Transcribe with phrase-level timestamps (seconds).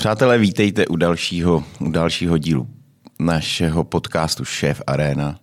[0.00, 2.68] Přátelé, vítejte u dalšího, u dalšího dílu
[3.18, 5.38] našeho podcastu Šéf Arena.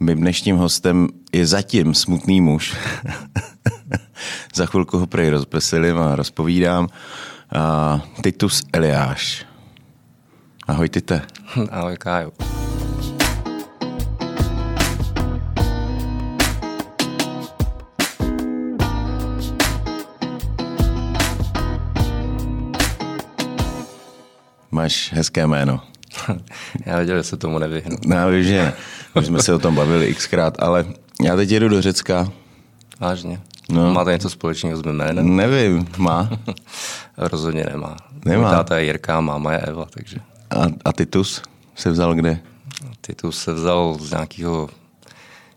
[0.00, 2.76] Mým dnešním hostem je zatím smutný muž.
[4.54, 6.88] Za chvilku ho prej rozveselím a rozpovídám.
[7.52, 9.46] A Titus Eliáš.
[10.66, 11.22] Ahoj, Tite.
[11.70, 12.32] Ahoj, Káju.
[24.78, 25.80] Máš hezké jméno.
[26.86, 27.96] já věděl, že se tomu nevyhnu.
[28.06, 28.72] No, já vím, že.
[29.14, 30.84] Už jsme se o tom bavili xkrát, ale
[31.22, 32.28] já teď jedu do Řecka.
[33.00, 33.40] Vážně?
[33.70, 33.92] No.
[33.92, 35.36] Máte něco společného s mým jménem?
[35.36, 36.30] Nevím, má.
[37.16, 37.96] Rozhodně nemá.
[38.24, 38.48] Nemá.
[38.48, 40.16] Můj táta je Jirka, máma je Eva, takže.
[40.50, 41.42] A, a Titus
[41.74, 42.40] se vzal kde?
[43.00, 44.68] Titus se vzal z nějakého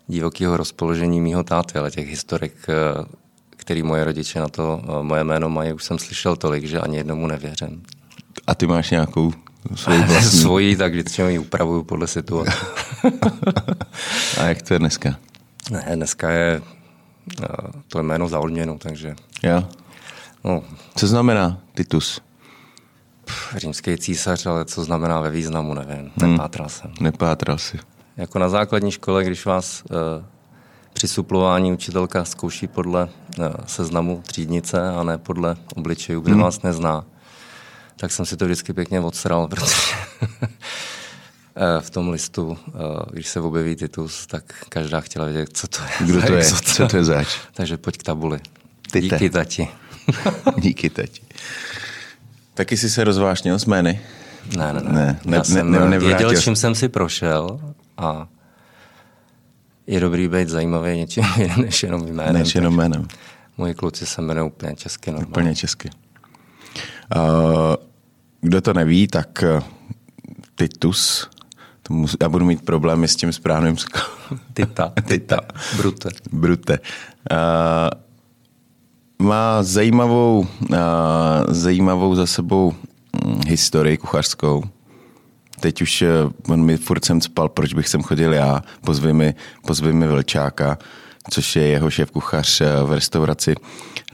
[0.08, 3.04] divokého rozpoložení mýho táty, ale těch historek, eh,
[3.56, 6.96] který moje rodiče na to eh, moje jméno mají, už jsem slyšel tolik, že ani
[6.96, 7.82] jednomu nevěřím.
[8.52, 9.32] A ty máš nějakou
[9.74, 10.40] svoji vlastní?
[10.40, 12.52] svoji, tak vždycky ji upravuju podle situace.
[14.40, 15.16] A jak to je dneska?
[15.70, 16.62] Ne, dneska je
[17.42, 17.46] eh,
[17.88, 19.14] to jméno za odměnu, takže...
[19.42, 19.68] Jo?
[20.44, 20.62] No,
[20.96, 22.20] Co znamená Titus?
[23.24, 26.10] pff, římský císař, ale co znamená ve významu, nevím.
[26.22, 26.92] Nepátral jsem.
[27.00, 27.78] Nepátral si.
[28.16, 29.96] Jako na základní škole, když vás uh,
[30.92, 33.08] při suplování učitelka zkouší podle
[33.38, 37.04] uh, seznamu třídnice a ne podle obličejů, kde vás nezná,
[38.02, 39.74] tak jsem si to vždycky pěkně odsral, protože
[40.42, 42.70] eh, v tom listu, eh,
[43.12, 46.06] když se objeví Titus, tak každá chtěla vědět, co to je.
[46.06, 46.38] Kdo to je?
[46.38, 46.72] exota.
[46.72, 47.26] Co to je zač?
[47.54, 48.40] Takže pojď k tabuli.
[48.92, 49.00] Tite.
[49.00, 49.68] Díky, tati.
[50.58, 51.20] Díky, tati.
[52.54, 54.00] Taky jsi se rozvášnil s jmény?
[54.56, 54.92] Ne, ne, ne.
[54.92, 57.60] Ne, ne- Já jsem ne- ne, nevrátil věděl, čím jsem si prošel
[57.96, 58.28] a
[59.86, 62.34] je dobrý být zajímavý něčím jiným než jenom jménem.
[62.34, 63.08] Než jenom jménem.
[63.58, 65.30] Moji kluci se jmenují úplně česky normálně.
[65.30, 65.90] Úplně česky.
[67.16, 67.91] Uh,
[68.42, 69.62] kdo to neví, tak uh,
[70.54, 71.30] Titus,
[71.82, 73.76] to mus, já budu mít problémy s tím správným
[74.54, 74.92] Tita.
[75.08, 75.38] Tita.
[75.76, 76.08] Brute.
[76.32, 76.78] Brute.
[77.30, 77.36] Uh,
[79.26, 80.76] má zajímavou, uh,
[81.48, 82.74] zajímavou za sebou
[83.24, 84.62] hm, historii kuchařskou.
[85.60, 88.62] Teď už uh, on mi furt sem spal, proč bych sem chodil já.
[88.80, 89.34] Pozvi mi,
[89.66, 90.78] pozvi mi Vlčáka,
[91.30, 93.54] což je jeho šéf kuchař v restauraci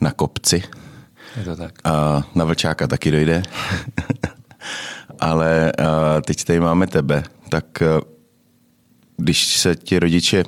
[0.00, 0.62] na Kopci.
[1.38, 1.74] Je to tak.
[1.84, 3.42] A na Vlčáka taky dojde.
[5.20, 5.72] Ale
[6.24, 8.00] teď tady máme tebe, tak uh,
[9.16, 10.44] když se ti rodiče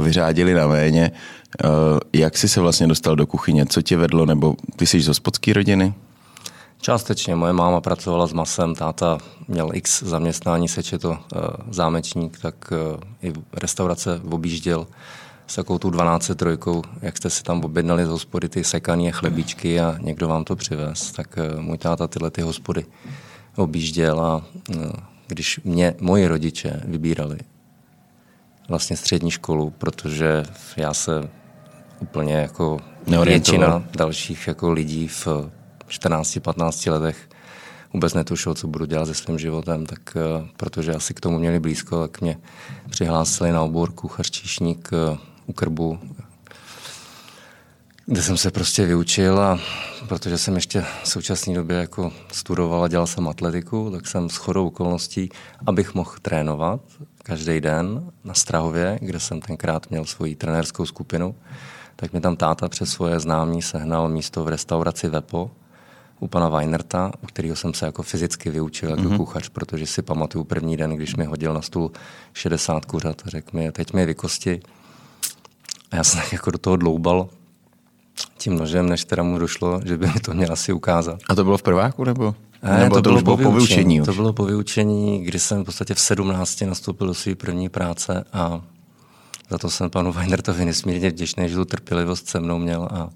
[0.00, 1.10] vyřádili na méně,
[1.64, 1.70] uh,
[2.12, 3.66] jak jsi se vlastně dostal do kuchyně?
[3.66, 4.26] Co tě vedlo?
[4.26, 5.94] Nebo ty jsi z hospodské rodiny?
[6.80, 7.34] Částečně.
[7.34, 9.18] Moje máma pracovala s masem, táta
[9.48, 11.16] měl x zaměstnání, seče to uh,
[11.70, 12.54] zámečník, tak
[13.22, 14.86] i restaurace objížděl
[15.52, 19.80] s takovou tu 12 trojkou, jak jste si tam objednali z hospody ty sekané chlebíčky
[19.80, 22.86] a někdo vám to přivez, tak uh, můj táta tyhle ty hospody
[23.56, 24.84] objížděl a uh,
[25.26, 27.38] když mě moji rodiče vybírali
[28.68, 30.42] vlastně střední školu, protože
[30.76, 31.28] já se
[32.00, 32.78] úplně jako
[33.24, 35.28] většina dalších jako lidí v
[35.88, 37.28] 14-15 letech
[37.92, 41.60] vůbec netušil, co budu dělat se svým životem, tak eh, protože asi k tomu měli
[41.60, 42.38] blízko, tak mě
[42.90, 44.30] přihlásili na obor kuchař
[44.62, 45.98] eh, u krbu,
[48.06, 49.58] kde jsem se prostě vyučil a
[50.08, 54.36] protože jsem ještě v současné době jako studoval a dělal jsem atletiku, tak jsem s
[54.36, 55.28] chodou okolností,
[55.66, 56.80] abych mohl trénovat
[57.22, 61.34] každý den na Strahově, kde jsem tenkrát měl svoji trenérskou skupinu,
[61.96, 65.50] tak mi tam táta přes svoje známí sehnal místo v restauraci Vepo
[66.20, 69.16] u pana Weinerta, u kterého jsem se jako fyzicky vyučil jako mm-hmm.
[69.16, 71.92] kuchař, protože si pamatuju první den, když mi hodil na stůl
[72.32, 74.60] 60 kuřat a řekl mi, teď mi je vykosti.
[75.92, 77.28] A já jsem tak jako do toho dloubal
[78.38, 81.20] tím nožem, než teda mu došlo, že by mi to měl asi ukázat.
[81.28, 82.34] A to bylo v prváku nebo?
[82.62, 84.06] Ne, nebo to, už bylo po vyučení už?
[84.06, 88.24] To bylo po vyučení, kdy jsem v podstatě v 17 nastoupil do své první práce
[88.32, 88.62] a
[89.50, 93.10] za to jsem panu Weinertovi nesmírně vděčný, že tu trpělivost se mnou měl a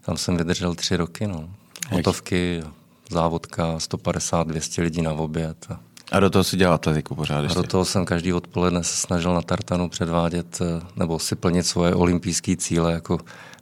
[0.00, 1.26] tam jsem vydržel tři roky.
[1.26, 1.50] No.
[1.90, 2.62] Hotovky,
[3.10, 5.66] závodka, 150, 200 lidí na oběd.
[5.70, 7.58] A A do toho si dělal atletiku pořád a ještě.
[7.58, 11.94] do toho jsem každý odpoledne se snažil na tartanu předvádět eh, nebo si plnit svoje
[11.94, 13.18] olympijské cíle jako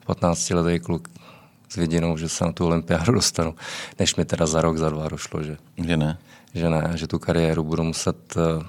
[0.06, 1.08] 15-letý kluk
[1.68, 3.54] s vidinou, že se na tu olympiádu dostanu,
[3.98, 6.18] než mi teda za rok, za dva došlo, že, Že ne?
[6.54, 8.64] že ne, že tu kariéru budu muset, eh,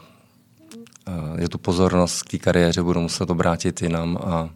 [1.08, 4.50] eh, že tu pozornost k té kariéře budu muset obrátit jinam a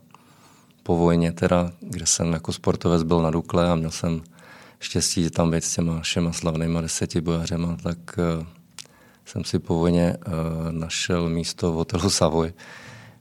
[0.83, 4.21] po vojně teda, kde jsem jako sportovec byl na Dukle a měl jsem
[4.79, 7.97] štěstí tam být s těma všema slavnýma deseti bojařema, tak
[9.25, 10.33] jsem si po vojně uh,
[10.71, 12.53] našel místo v hotelu Savoy,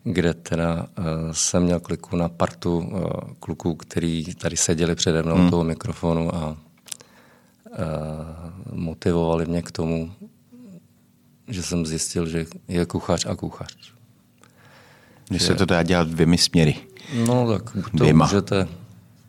[0.05, 3.03] kde teda uh, jsem měl kliku na partu uh,
[3.41, 5.51] kluků, který tady seděli přede mnou hmm.
[5.51, 6.57] toho mikrofonu a
[8.73, 10.13] motivovali mě k tomu,
[11.49, 13.93] že jsem zjistil, že je kuchař a kuchař.
[15.31, 16.77] Že se to dá dělat dvěmi směry.
[17.27, 18.25] No tak buď to Dvěma.
[18.25, 18.69] můžete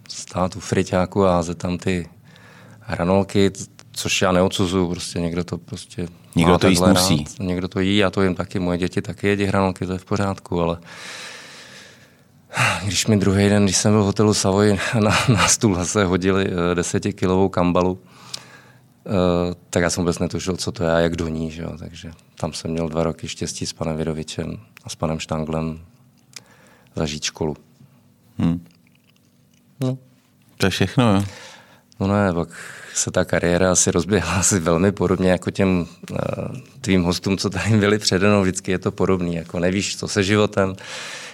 [0.09, 2.09] stát u friťáku a házet tam ty
[2.79, 3.51] hranolky,
[3.93, 7.17] což já neodsuzuju, prostě někdo to prostě Někdo to jíst takhle musí.
[7.17, 9.99] Rád, někdo to jí, já to jim taky, moje děti taky jedí hranolky, to je
[9.99, 10.77] v pořádku, ale
[12.85, 16.45] když mi druhý den, když jsem byl v hotelu Savoy, na, na stůl zase hodili
[16.47, 17.99] eh, desetikilovou kambalu,
[19.05, 21.77] eh, tak já jsem vůbec netušil, co to je a jak do ní, že jo?
[21.79, 25.79] takže tam jsem měl dva roky štěstí s panem Vidovičem a s panem Štanglem
[26.95, 27.55] zažít školu.
[28.39, 28.65] Hm.
[29.79, 29.97] No.
[30.57, 31.23] To je všechno, jo.
[32.07, 32.49] No ne, pak
[32.93, 36.17] se ta kariéra asi rozběhla asi velmi podobně jako těm uh,
[36.81, 38.41] tvým hostům, co tady byli přede mnou.
[38.41, 40.75] Vždycky je to podobný, jako nevíš, co se životem,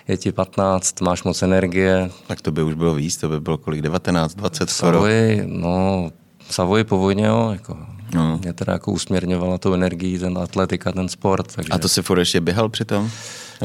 [0.08, 2.10] je ti 15, máš moc energie.
[2.28, 4.94] Tak to by už bylo víc, to by bylo kolik, 19, 20 skoro.
[4.94, 6.12] Savoy, no,
[6.50, 7.78] Savoy po vojně, jo, jako,
[8.14, 8.38] No.
[8.44, 11.56] mě teda jako usměrňovala tu energii, ten atletika, ten sport.
[11.56, 11.70] Takže...
[11.72, 13.12] A to si furt ještě běhal přitom?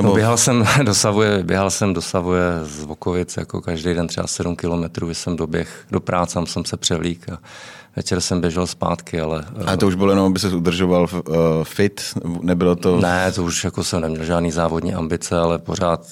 [0.03, 4.27] No, běhal jsem do Savoje, běhal jsem do Savoje z Vokovic jako každý den třeba
[4.27, 7.39] 7 kilometrů, když jsem doběh do práce, tam jsem se převlík a
[7.97, 9.45] večer jsem běžel zpátky, ale...
[9.67, 12.03] A to už bylo jenom, aby se udržoval uh, fit,
[12.41, 13.01] nebylo to...
[13.01, 16.07] Ne, to už jako jsem neměl žádný závodní ambice, ale pořád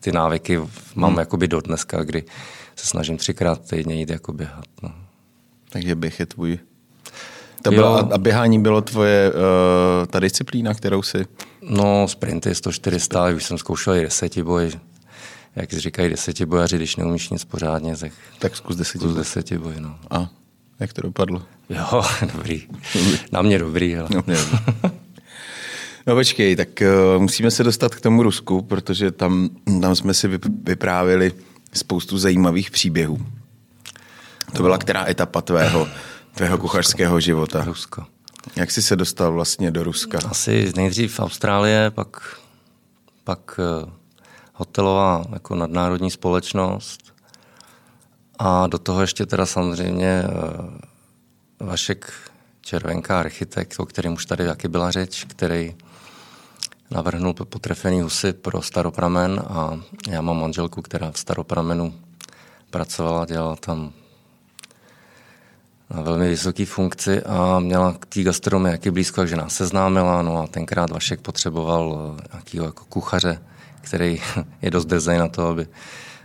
[0.00, 0.60] ty návyky
[0.94, 1.18] mám hmm.
[1.18, 2.24] jakoby do dneska, kdy
[2.76, 4.64] se snažím třikrát týdně jít jako běhat.
[4.82, 4.92] No.
[5.68, 6.58] Takže běh je tvůj...
[7.70, 11.26] To bylo, a běhání bylo tvoje uh, ta disciplína, kterou si...
[11.62, 14.70] No, sprinty 100-400, už jsem zkoušel i desetiboj.
[15.56, 19.08] Jak si říkají desetibojaři, když neumíš nic pořádně, tak, tak zkus desetiboj.
[19.08, 19.98] Zkus desetiboj, no.
[20.10, 20.30] A
[20.80, 21.42] jak to dopadlo?
[21.68, 22.02] Jo,
[22.34, 22.62] dobrý.
[23.32, 23.94] Na mě dobrý.
[23.94, 24.08] Hele.
[24.14, 24.36] No, mě.
[26.06, 26.68] no počkej, tak
[27.14, 29.48] uh, musíme se dostat k tomu Rusku, protože tam,
[29.80, 30.28] tam jsme si
[30.64, 31.32] vyprávěli
[31.72, 33.18] spoustu zajímavých příběhů.
[34.52, 35.88] To byla která etapa tvého,
[36.36, 37.64] tvého kuchařského života?
[37.64, 38.04] Rusko.
[38.56, 40.18] Jak jsi se dostal vlastně do Ruska?
[40.30, 42.36] Asi nejdřív Austrálie, pak,
[43.24, 43.90] pak uh,
[44.54, 47.14] hotelová jako nadnárodní společnost
[48.38, 52.12] a do toho ještě teda samozřejmě uh, Vašek
[52.60, 55.74] Červenka, architekt, o kterém už tady taky byla řeč, který
[56.90, 61.94] navrhnul potrefený husy pro staropramen a já mám manželku, která v staropramenu
[62.70, 63.92] pracovala, dělala tam
[65.90, 70.42] na velmi vysoké funkci a měla k té gastronomii jaký blízko, takže nás seznámila, no
[70.42, 73.42] a tenkrát Vašek potřeboval nějakého jako kuchaře,
[73.80, 74.22] který
[74.62, 75.66] je dost drzej na to, aby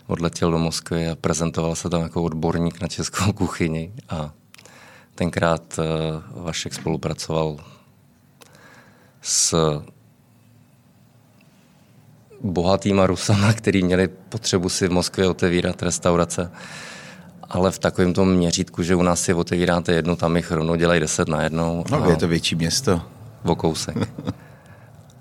[0.08, 3.94] odletěl do Moskvy a prezentoval se tam jako odborník na českou kuchyni.
[4.10, 4.31] A
[5.16, 5.80] tenkrát
[6.31, 7.57] Vašek spolupracoval
[9.22, 9.56] s
[12.44, 16.52] bohatýma Rusama, který měli potřebu si v Moskvě otevírat restaurace,
[17.51, 21.00] ale v takovém tom měřítku, že u nás si otevíráte jednu, tam jich rovnou dělají
[21.00, 21.83] deset na jednou.
[21.92, 23.01] No, je to větší město.
[23.44, 23.98] O kousek.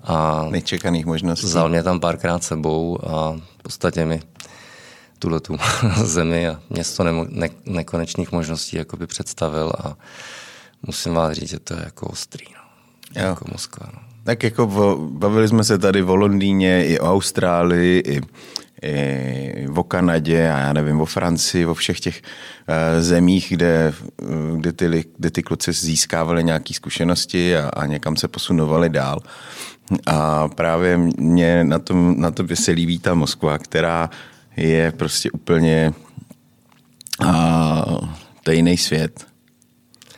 [0.03, 1.45] A Nečekaných možností.
[1.45, 4.21] Vzal mě tam párkrát sebou a v podstatě mi
[5.19, 5.57] tuhle tu
[6.03, 9.95] zemi a město ne- ne- nekonečných možností jakoby představil a
[10.87, 12.45] musím vás říct, že to je jako ostrý.
[12.55, 13.21] No.
[13.21, 13.27] Jo.
[13.27, 13.87] Jako Moskva.
[13.93, 13.99] No.
[14.23, 14.67] Tak jako
[15.11, 18.21] bavili jsme se tady o Londýně, i o Austrálii, i,
[18.81, 23.93] i o Kanadě a já nevím, o Francii, o všech těch uh, zemích, kde,
[24.55, 29.19] kde, ty, kde ty kluci získávali nějaké zkušenosti a, a někam se posunovali dál.
[30.05, 34.09] A právě mě na tom, na tom se líbí ta Moskva, která
[34.57, 35.93] je prostě úplně
[38.47, 39.27] je jiný svět.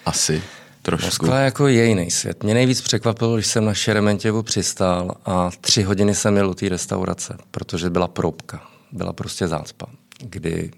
[0.06, 0.44] Asi.
[0.86, 1.06] Trošku.
[1.06, 2.44] Moskva jako jiný svět.
[2.44, 6.70] Mě nejvíc překvapilo, když jsem na Šerementěvu přistál a tři hodiny jsem jel do té
[6.70, 8.62] restaurace, protože byla probka.
[8.92, 9.86] Byla prostě zácpa,
[10.20, 10.72] kdy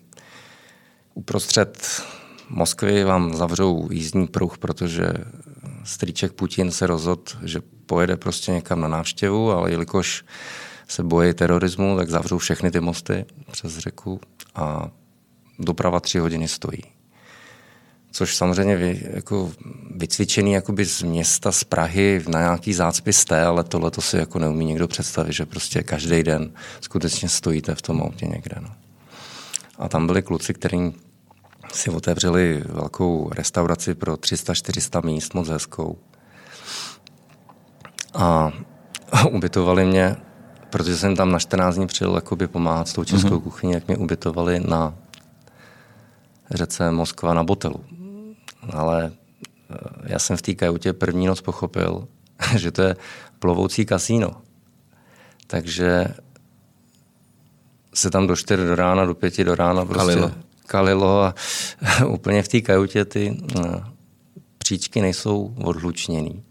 [1.13, 2.01] uprostřed
[2.49, 5.13] Moskvy vám zavřou jízdní pruh, protože
[5.83, 10.25] strýček Putin se rozhodl, že pojede prostě někam na návštěvu, ale jelikož
[10.87, 14.19] se bojí terorismu, tak zavřou všechny ty mosty přes řeku
[14.55, 14.89] a
[15.59, 16.94] doprava tři hodiny stojí
[18.15, 19.51] což samozřejmě vy, jako
[19.95, 24.39] vycvičený jakoby z města, z Prahy na nějaký zácpy jste, ale tohle to si jako
[24.39, 28.55] neumí někdo představit, že prostě každý den skutečně stojíte v tom autě někde.
[28.61, 28.69] No.
[29.77, 30.93] A tam byli kluci, kteří
[31.73, 35.97] si otevřeli velkou restauraci pro 300-400 míst, moc hezkou.
[38.13, 38.51] A
[39.31, 40.15] ubytovali mě,
[40.69, 43.41] protože jsem tam na 14 dní přijel jakoby pomáhat s tou českou mm-hmm.
[43.41, 44.95] kuchyní, jak mě ubytovali na
[46.51, 47.94] řece Moskva na Botelu
[48.73, 49.11] ale
[50.03, 52.07] já jsem v té kajutě první noc pochopil,
[52.57, 52.95] že to je
[53.39, 54.31] plovoucí kasíno.
[55.47, 56.07] Takže
[57.93, 60.31] se tam do 4 do rána, do 5 do rána prostě kalilo,
[60.67, 61.35] kalilo a
[62.07, 63.83] úplně v té kajutě ty no,
[64.57, 66.43] příčky nejsou odhlučněný.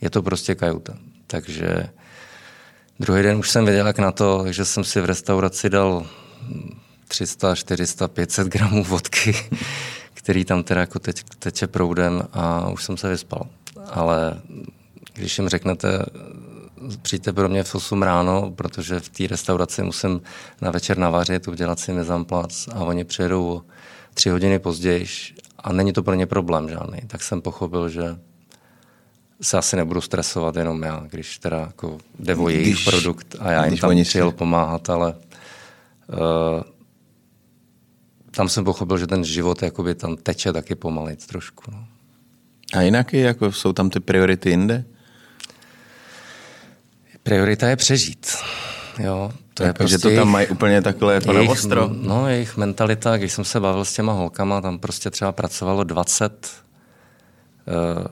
[0.00, 0.94] Je to prostě kajuta.
[1.26, 1.88] Takže
[3.00, 6.06] druhý den už jsem věděl, jak na to, takže jsem si v restauraci dal
[7.08, 9.36] 300, 400, 500 gramů vodky,
[10.24, 13.46] který tam teda jako teď teče proudem a už jsem se vyspal.
[13.90, 14.40] Ale
[15.14, 16.06] když jim řeknete,
[17.02, 20.20] přijďte pro mě v 8 ráno, protože v té restauraci musím
[20.60, 23.62] na večer navařit, udělat si mezamplac a oni přijedou
[24.14, 25.06] tři hodiny později
[25.58, 27.00] a není to pro ně problém žádný.
[27.06, 28.16] Tak jsem pochopil, že
[29.42, 33.66] se asi nebudu stresovat jenom já, když teda jako jde o jejich produkt a já
[33.66, 36.73] jim tam přijel pomáhat, ale uh,
[38.36, 41.62] tam jsem pochopil, že ten život jakoby tam teče taky pomalit trošku.
[41.72, 41.84] No.
[42.74, 44.84] A jinak jako jsou tam ty priority jinde?
[47.22, 48.36] Priorita je přežít.
[48.98, 51.90] Jo, to je prostě to tam mají úplně takhle jako jejich, ostro?
[51.92, 56.48] No, jejich mentalita, když jsem se bavil s těma holkama, tam prostě třeba pracovalo 20
[57.66, 58.04] uh,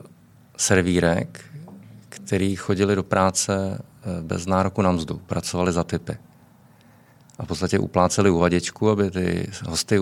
[0.57, 1.45] servírek,
[2.09, 6.17] který chodili do práce uh, bez nároku na mzdu, pracovali za typy.
[7.39, 9.99] A v podstatě upláceli uvaděčku, aby ty hosty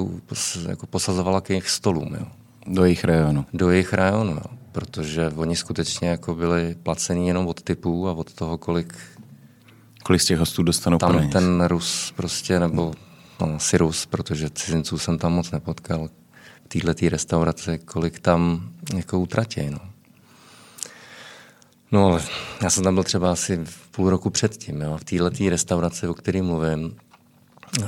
[0.69, 2.15] jako posazovala k jejich stolům.
[2.19, 2.25] Jo.
[2.67, 3.45] Do jejich rajonu.
[3.53, 4.57] Do jejich rajonu, jo.
[4.71, 8.95] protože oni skutečně jako byli placení jenom od typů a od toho, kolik
[10.03, 11.31] Kolik z těch hostů dostanou Tam peněz?
[11.31, 12.93] ten Rus prostě, nebo
[13.41, 16.09] no, asi Rus, protože cizinců jsem tam moc nepotkal
[16.65, 19.69] v této restauraci, kolik tam jako utratí.
[19.69, 19.79] No.
[21.91, 22.23] No ale
[22.63, 23.59] já jsem tam byl třeba asi
[23.91, 24.81] půl roku předtím.
[24.81, 24.97] Jo.
[24.97, 26.95] V této restauraci, o které mluvím,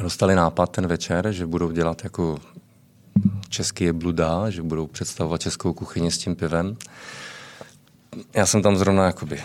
[0.01, 2.37] dostali nápad ten večer, že budou dělat jako
[3.49, 6.77] český bluda, že budou představovat českou kuchyni s tím pivem.
[8.33, 9.43] Já jsem tam zrovna jakoby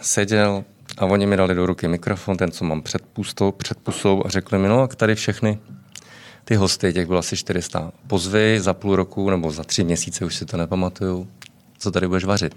[0.00, 0.64] seděl,
[0.98, 4.28] a oni mi dali do ruky mikrofon, ten, co mám před, pustou, před pusou a
[4.28, 5.58] řekli mi, no a tady všechny
[6.44, 10.36] ty hosty, těch bylo asi 400, pozvy za půl roku nebo za tři měsíce, už
[10.36, 11.28] si to nepamatuju,
[11.78, 12.56] co tady budeš vařit.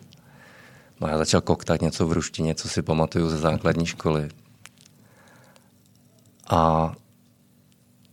[1.02, 4.30] No já začal koktat něco v ruštině, co si pamatuju ze základní školy.
[6.50, 6.94] A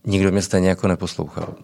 [0.05, 1.55] nikdo mě stejně jako neposlouchal.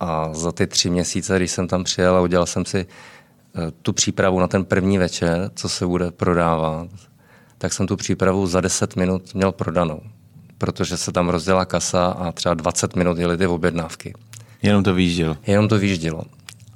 [0.00, 3.92] A za ty tři měsíce, když jsem tam přijel a udělal jsem si eh, tu
[3.92, 6.88] přípravu na ten první večer, co se bude prodávat,
[7.58, 10.00] tak jsem tu přípravu za 10 minut měl prodanou,
[10.58, 14.14] protože se tam rozdělá kasa a třeba 20 minut jeli ty objednávky.
[14.62, 15.36] Jenom to výjíždělo.
[15.46, 16.22] Jenom to výjíždělo.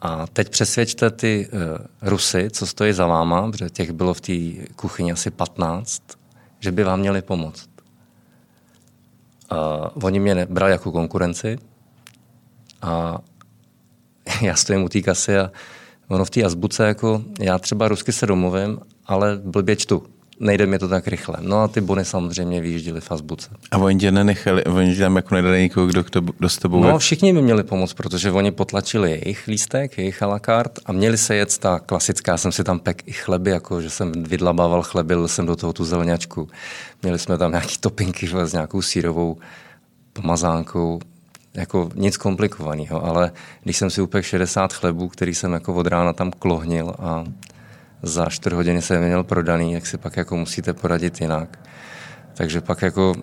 [0.03, 1.61] A teď přesvědčte ty uh,
[2.03, 4.33] Rusy, co stojí za váma, protože těch bylo v té
[4.77, 6.03] kuchyni asi 15,
[6.61, 7.70] že by vám měli pomoct.
[9.53, 11.59] Uh, oni mě brali jako konkurenci.
[12.83, 13.19] A
[14.43, 15.51] já stojím u té kasy a
[16.09, 20.03] ono v té azbuce, jako já třeba rusky se domluvím, ale blbě čtu
[20.41, 21.37] nejde mi to tak rychle.
[21.41, 23.51] No a ty bony samozřejmě vyjížděly v azbuce.
[23.71, 26.83] A oni tě nenechali, oni tam jako nedali nikoho, kdo, kdo, kdo s tebou...
[26.83, 30.93] No všichni by měli pomoct, protože oni potlačili jejich lístek, jejich a la carte a
[30.93, 34.83] měli se jet ta klasická, jsem si tam pek i chleby, jako že jsem vydlabával
[34.83, 36.49] chleby, jsem do toho tu zelňačku.
[37.03, 39.39] Měli jsme tam nějaký topinky s nějakou sírovou
[40.13, 41.01] pomazánkou,
[41.55, 43.33] jako nic komplikovaného, ale
[43.63, 47.25] když jsem si upek 60 chlebů, který jsem jako od rána tam klohnil a
[48.03, 51.59] za 4 hodiny se měl prodaný, jak si pak jako musíte poradit jinak.
[52.35, 53.15] Takže pak jako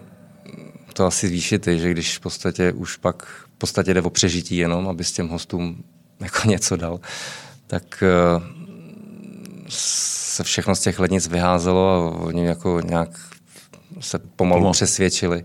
[0.94, 4.88] to asi ty, že když v podstatě už pak v podstatě jde o přežití jenom,
[4.88, 5.84] aby s těm hostům
[6.20, 7.00] jako něco dal,
[7.68, 8.42] tak eh,
[9.70, 13.10] se všechno z těch lednic vyházelo a oni jako nějak
[14.00, 14.74] se pomalu Pomal.
[14.74, 15.44] přesvědčili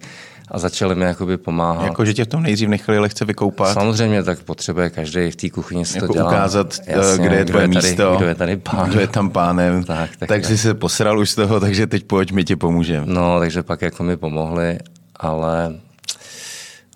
[0.49, 1.85] a začali mi jakoby pomáhat.
[1.85, 3.75] Jako, že tě v tom nejdřív nechali lehce vykoupat?
[3.75, 6.31] Samozřejmě, tak potřebuje každý v té kuchyni se jako to dělá.
[6.31, 8.91] ukázat, eh, Jasně, kde je tvoje kdo je tady, místo, kdo je tady pán.
[8.91, 9.85] Kdo je tam pánem.
[9.93, 13.07] Tak, tak, tak jsi se posral už z toho, takže teď pojď, my ti pomůžeme.
[13.07, 14.79] No, takže pak jako mi pomohli,
[15.17, 15.75] ale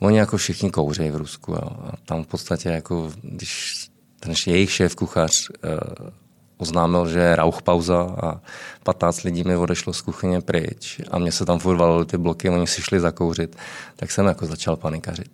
[0.01, 1.53] oni jako všichni kouřejí v Rusku.
[1.53, 1.69] Jo.
[1.87, 3.75] A tam v podstatě jako, když
[4.21, 6.09] ten jejich šéf kuchař uh,
[6.59, 8.41] oznámil, že je pauza a
[8.83, 12.49] 15 lidí mi odešlo z kuchyně pryč a mě se tam furt valily ty bloky,
[12.49, 13.57] oni si šli zakouřit,
[13.97, 15.31] tak jsem jako začal panikařit.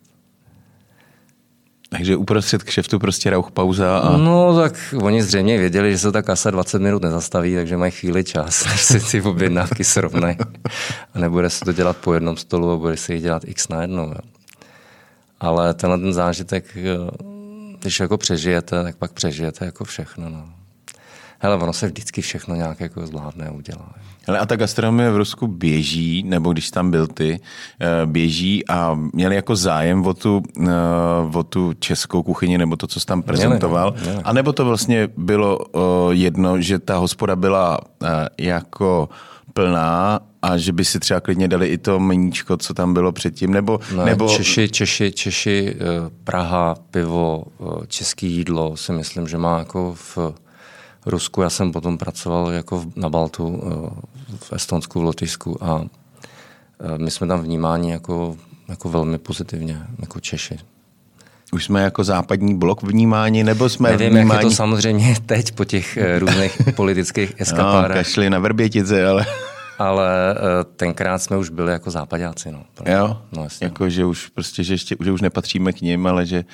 [1.90, 4.16] Takže uprostřed kšeftu prostě rauch pauza a...
[4.16, 8.24] No tak oni zřejmě věděli, že se ta kasa 20 minut nezastaví, takže mají chvíli
[8.24, 10.36] čas, než si ty objednávky srovnají.
[11.14, 13.82] A nebude se to dělat po jednom stolu a bude se jich dělat x na
[13.82, 14.08] jednou.
[14.08, 14.20] Jo.
[15.40, 16.64] Ale tenhle ten zážitek,
[17.80, 20.28] když jako přežijete, tak pak přežijete jako všechno.
[20.28, 20.61] No.
[21.44, 23.92] Hele, ono se vždycky všechno nějak jako zvládne a udělá.
[24.28, 27.40] Ale a ta gastronomie v Rusku běží, nebo když tam byl ty,
[27.80, 30.70] eh, běží a měli jako zájem o tu, eh,
[31.34, 33.90] o tu českou kuchyni, nebo to, co jsi tam prezentoval.
[33.90, 34.22] Měli, měli.
[34.24, 35.58] A nebo to vlastně bylo
[36.10, 39.08] jedno, že ta hospoda byla eh, jako
[39.52, 43.50] plná a že by si třeba klidně dali i to meníčko, co tam bylo předtím,
[43.50, 43.80] nebo...
[43.96, 44.28] Ne, nebo...
[44.28, 50.18] Češi, Češi, Češi, eh, Praha, pivo, eh, české jídlo si myslím, že má jako v
[51.06, 51.42] Rusku.
[51.42, 53.90] Já jsem potom pracoval jako na Baltu, eh,
[54.36, 55.84] v Estonsku, v Lotyšsku a
[56.96, 58.36] my jsme tam vnímáni jako,
[58.68, 60.58] jako velmi pozitivně, jako Češi.
[61.52, 64.30] Už jsme jako západní blok vnímáni, nebo jsme Nevím, vnímáni...
[64.30, 67.88] jak je to samozřejmě teď po těch různých politických eskapádech.
[67.88, 69.26] No, kašli na Vrbětice, ale
[69.78, 72.52] ale eh, tenkrát jsme už byli jako západáci.
[72.52, 72.64] No.
[72.86, 73.64] Jo, no, jasně.
[73.64, 76.44] jako že už prostě, že, ještě, že už nepatříme k ním, ale že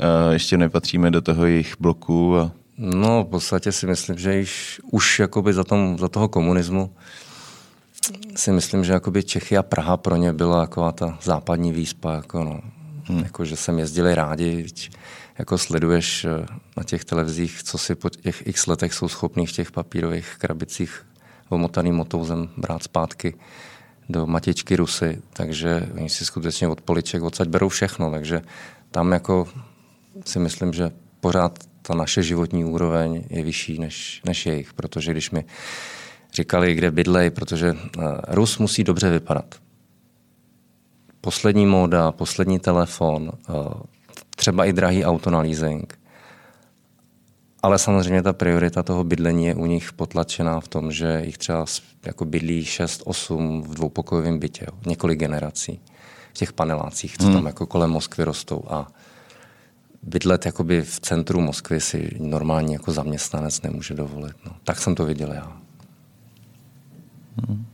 [0.00, 2.38] uh, ještě nepatříme do toho jejich bloku.
[2.38, 2.50] A...
[2.78, 6.94] No, v podstatě si myslím, že již, už jakoby za, tom, za toho komunismu
[8.36, 12.14] si myslím, že jakoby Čechy a Praha pro ně byla jako ta západní výspa.
[12.14, 12.60] Jako, no.
[13.04, 13.22] hmm.
[13.22, 14.66] jako, že sem jezdili rádi,
[15.38, 19.52] jako sleduješ eh, na těch televizích, co si po těch x letech jsou schopní v
[19.52, 21.06] těch papírových krabicích
[21.48, 23.34] omotaný motouzem brát zpátky
[24.08, 28.42] do matičky Rusy, takže oni si skutečně od poliček odsaď berou všechno, takže
[28.90, 29.48] tam jako
[30.24, 30.90] si myslím, že
[31.20, 35.44] pořád ta naše životní úroveň je vyšší než, než jejich, protože když mi
[36.32, 39.54] říkali, kde bydlej, protože eh, Rus musí dobře vypadat.
[41.20, 43.52] Poslední móda, poslední telefon, eh,
[44.36, 45.98] třeba i drahý auto na leasing–
[47.66, 51.64] ale samozřejmě ta priorita toho bydlení je u nich potlačená v tom, že jich třeba
[52.06, 55.80] jako bydlí 6-8 v dvoupokojovém bytě, jo, několik generací
[56.30, 57.34] v těch panelácích, co hmm.
[57.34, 58.62] tam jako kolem Moskvy rostou.
[58.68, 58.86] A
[60.06, 64.36] bydlet jakoby v centru Moskvy si normální jako zaměstnanec nemůže dovolit.
[64.46, 64.52] No.
[64.64, 65.56] Tak jsem to viděl já.
[67.36, 67.66] Hmm.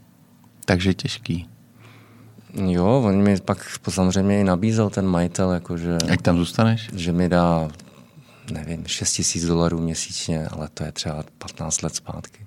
[0.64, 1.48] Takže těžký.
[2.54, 5.98] Jo, on mi pak samozřejmě i nabízel ten majitel, jakože...
[6.06, 6.90] Jak tam zůstaneš?
[6.94, 7.70] Že mi dá
[8.50, 12.46] nevím, 6 tisíc dolarů měsíčně, ale to je třeba 15 let zpátky.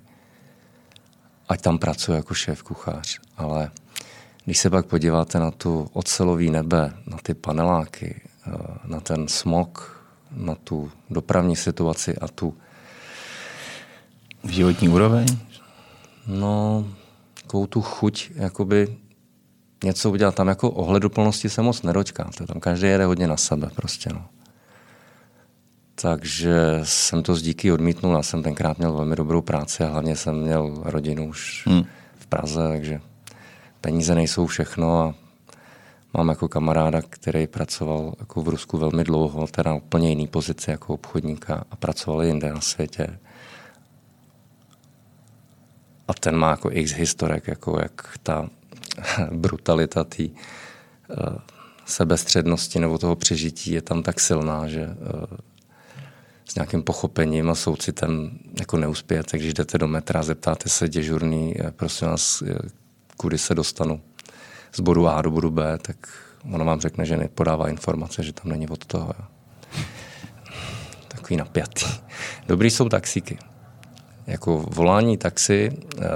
[1.48, 3.70] Ať tam pracuje jako šéf kuchař, ale
[4.44, 8.20] když se pak podíváte na tu ocelový nebe, na ty paneláky,
[8.84, 10.00] na ten smog,
[10.30, 12.54] na tu dopravní situaci a tu
[14.48, 15.26] životní úroveň?
[16.26, 16.86] No,
[17.42, 18.96] takovou tu chuť, jakoby
[19.84, 20.34] něco udělat.
[20.34, 22.46] Tam jako ohleduplnosti se moc nedočkáte.
[22.46, 24.24] Tam každý jede hodně na sebe prostě, no.
[25.94, 28.16] Takže jsem to z díky odmítnul.
[28.16, 31.84] Já jsem tenkrát měl velmi dobrou práci a hlavně jsem měl rodinu už hmm.
[32.18, 33.00] v Praze, takže
[33.80, 35.14] peníze nejsou všechno a
[36.16, 40.94] mám jako kamaráda, který pracoval jako v Rusku velmi dlouho, teda úplně jiný pozici jako
[40.94, 43.18] obchodníka a pracoval jinde na světě.
[46.08, 48.48] A ten má jako x historek, jako jak ta
[49.30, 50.34] brutalita té uh,
[51.86, 55.36] sebestřednosti nebo toho přežití je tam tak silná, že uh,
[56.44, 59.38] s nějakým pochopením a soucitem jako neuspějete.
[59.38, 62.58] Když jdete do metra, zeptáte se děžurný, eh, prosím vás, eh,
[63.16, 64.00] kudy se dostanu
[64.72, 65.96] z bodu A do bodu B, tak
[66.52, 69.14] ono vám řekne, že nepodává informace, že tam není od toho.
[71.08, 71.86] Takový napjatý.
[72.46, 73.38] Dobrý jsou taxíky.
[74.26, 76.06] Jako volání taxi eh,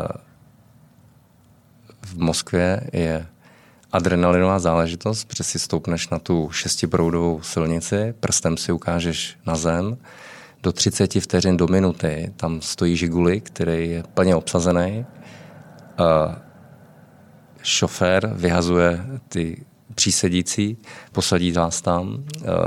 [2.02, 3.26] v Moskvě je
[3.92, 9.98] adrenalinová záležitost, protože si stoupneš na tu šestiproudovou silnici, prstem si ukážeš na zem,
[10.62, 15.06] do 30 vteřin do minuty tam stojí žiguli, který je plně obsazený.
[17.62, 20.76] Šofér vyhazuje ty přísedící,
[21.12, 22.24] posadí vás tam,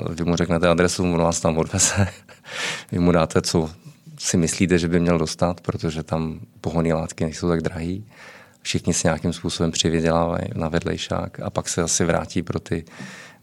[0.09, 2.07] vy mu řeknete adresu, on vás tam odveze,
[2.91, 3.69] vy mu dáte, co
[4.19, 8.05] si myslíte, že by měl dostat, protože tam pohonné látky nejsou tak drahý.
[8.61, 12.85] Všichni si nějakým způsobem přivydělávají na vedlejšák a pak se asi vrátí pro ty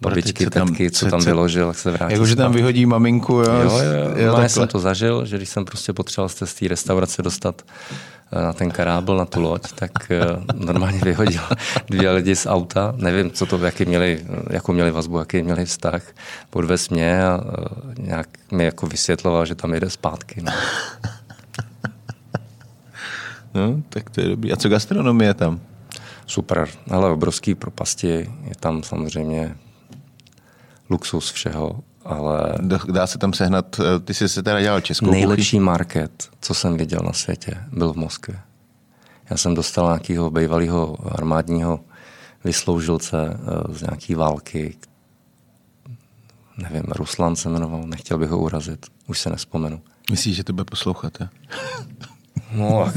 [0.01, 2.13] babičky, co tetky, co tam vyložil, se vrátí.
[2.13, 3.53] Jakože tam vyhodí maminku, jo?
[3.63, 7.23] Jo, jo, jo já jsem to zažil, že když jsem prostě potřeboval z té restaurace
[7.23, 7.63] dostat
[8.33, 10.21] eh, na ten karábel, na tu loď, tak eh,
[10.55, 11.43] normálně vyhodil
[11.87, 12.95] dvě lidi z auta.
[12.97, 16.03] Nevím, co to, jaký měli, jakou měli vazbu, jaký měli vztah.
[16.51, 20.43] Podvez mě a eh, nějak mi jako vysvětloval, že tam jede zpátky.
[20.43, 20.53] No.
[23.55, 24.53] No, tak to je dobrý.
[24.53, 25.61] A co gastronomie tam?
[26.27, 28.09] Super, ale obrovský propasti.
[28.45, 29.57] Je tam samozřejmě
[30.91, 32.55] luxus všeho, ale...
[32.93, 35.65] Dá se tam sehnat, eh, ty jsi se teda dělal českou Nejlepší kuchy?
[35.65, 38.41] market, co jsem viděl na světě, byl v Moskvě.
[39.31, 41.81] Já jsem dostal nějakého bývalého armádního
[42.45, 44.77] vysloužilce eh, z nějaký války,
[46.57, 49.81] nevím, Ruslan se jmenoval, nechtěl bych ho urazit, už se nespomenu.
[50.11, 51.19] Myslíš, že to bude poslouchat?
[52.53, 52.93] No,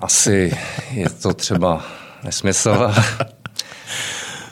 [0.00, 0.52] asi
[0.90, 1.84] je to třeba
[2.24, 2.94] nesmysl.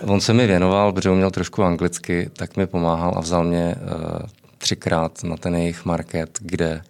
[0.07, 4.19] On se mi věnoval, protože uměl trošku anglicky, tak mi pomáhal a vzal mě uh,
[4.59, 6.83] třikrát na ten jejich market, kde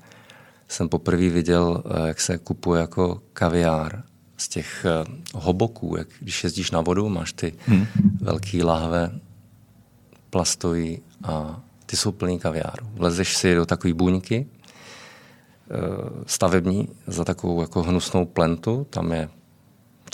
[0.68, 4.02] jsem poprvé viděl, uh, jak se kupuje jako kaviár
[4.36, 7.86] z těch eh, hoboků, jak když jezdíš na vodu, máš ty hmm.
[8.20, 9.20] velký lahve
[10.30, 12.86] plastový a ty jsou plný kaviáru.
[12.94, 15.76] Vlezeš si do takové buňky eh,
[16.26, 19.28] stavební za takovou jako hnusnou plentu, tam je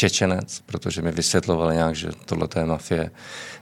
[0.01, 3.11] Čečenec, protože mi vysvětlovali nějak, že tohle je mafie,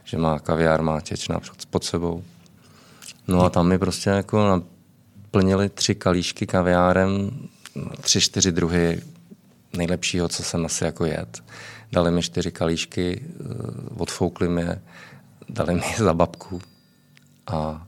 [0.03, 2.23] že má kaviár, má Čečna pod sebou.
[3.27, 7.31] No a tam mi prostě jako naplnili tři kalíšky kaviárem,
[8.01, 9.01] tři, čtyři druhy
[9.77, 11.43] nejlepšího, co jsem asi jako jet.
[11.91, 13.43] Dali mi čtyři kalíšky, eh,
[13.97, 14.81] odfoukli mi je,
[15.49, 16.61] dali mi za babku
[17.47, 17.87] a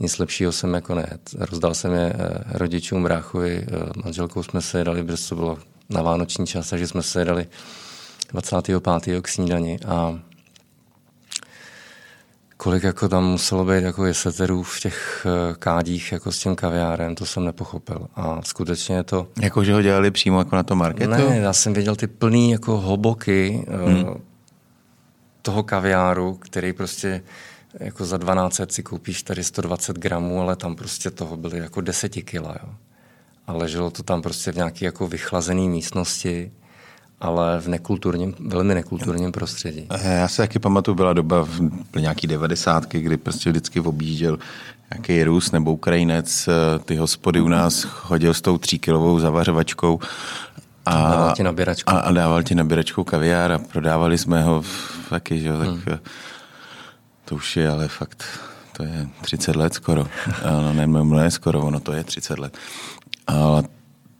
[0.00, 1.30] nic lepšího jsem jako nejet.
[1.38, 6.02] Rozdal jsem je eh, rodičům, bráchovi, eh, manželkou jsme se dali, protože to bylo na
[6.02, 7.46] vánoční čas, takže jsme se dali
[8.32, 9.22] 25.
[9.22, 10.20] k snídani a
[12.56, 17.14] kolik jako tam muselo být jako jeseterů v těch eh, kádích jako s tím kaviárem,
[17.14, 18.08] to jsem nepochopil.
[18.14, 19.28] A skutečně to...
[19.40, 21.10] Jako, že ho dělali přímo jako na tom marketu?
[21.10, 24.06] Ne, já jsem viděl ty plný jako hoboky eh, hmm.
[25.42, 27.22] toho kaviáru, který prostě
[27.80, 32.08] jako za 12 si koupíš tady 120 gramů, ale tam prostě toho byly jako 10
[32.08, 32.74] kila, jo.
[33.46, 36.50] A leželo to tam prostě v nějaké jako vychlazené místnosti
[37.20, 39.86] ale v nekulturním, velmi nekulturním prostředí.
[40.04, 41.46] Já se taky pamatuju, byla doba
[41.94, 44.38] v nějaký devadesátky, kdy prostě vždycky objížděl
[44.92, 50.00] nějaký Rus nebo Ukrajinec eh, ty hospody u nás, chodil s tou tříkilovou zavařovačkou
[50.86, 51.90] a dával ti nabíračku.
[51.90, 54.62] A, a dával ti nabíračku kaviár a prodávali jsme ho
[55.10, 55.82] taky, že tak hmm.
[55.86, 55.98] Eh,
[57.24, 58.24] to už je ale fakt,
[58.76, 60.06] to je 30 let skoro.
[60.44, 62.58] No, ne, ne skoro, ono to je 30 let.
[63.26, 63.62] A,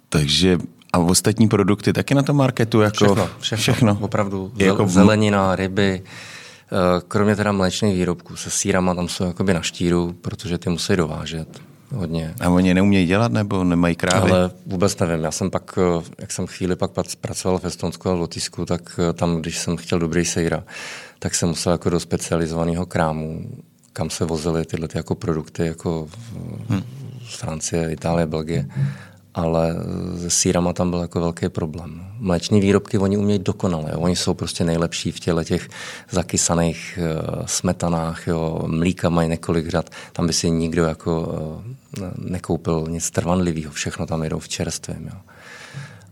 [0.08, 0.58] takže
[0.92, 2.80] a ostatní produkty taky na tom marketu?
[2.80, 3.98] Jako všechno, všechno, všechno.
[4.00, 4.52] Opravdu.
[4.56, 4.88] Je jako...
[4.88, 10.58] Zelenina, ryby, eh, kromě teda mléčných výrobků se sírama tam jsou jakoby na štíru, protože
[10.58, 11.60] ty musí dovážet
[11.94, 12.34] hodně.
[12.40, 14.30] A oni neumějí dělat nebo nemají krávy?
[14.30, 15.24] Ale vůbec nevím.
[15.24, 16.90] Já jsem pak, eh, jak jsem chvíli pak
[17.20, 20.64] pracoval v Estonsku a v Lotisku, tak eh, tam, když jsem chtěl dobrý sejra,
[21.18, 23.50] tak jsem musel jako do specializovaného krámu,
[23.92, 26.08] kam se vozily tyhle ty jako produkty jako
[26.68, 26.82] hmm.
[27.28, 28.68] Francie, Itálie, Belgie
[29.34, 29.74] ale
[30.18, 32.06] se sírama tam byl jako velký problém.
[32.18, 34.00] Mléční výrobky oni umějí dokonale, jo.
[34.00, 35.68] oni jsou prostě nejlepší v těle těch
[36.10, 38.62] zakysaných uh, smetanách, jo.
[38.66, 44.22] mlíka mají několik řad, tam by si nikdo jako uh, nekoupil nic trvanlivého, všechno tam
[44.22, 45.10] jedou v čerstvém.
[45.12, 45.20] Jo.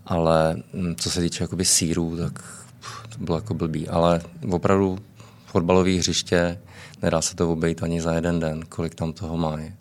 [0.06, 2.32] Ale hm, co se týče jakoby sírů, tak
[2.80, 3.88] pff, to bylo jako blbý.
[3.88, 4.20] Ale
[4.50, 4.98] opravdu
[5.46, 6.58] fotbalové hřiště,
[7.02, 9.72] nedá se to obejít ani za jeden den, kolik tam toho mají.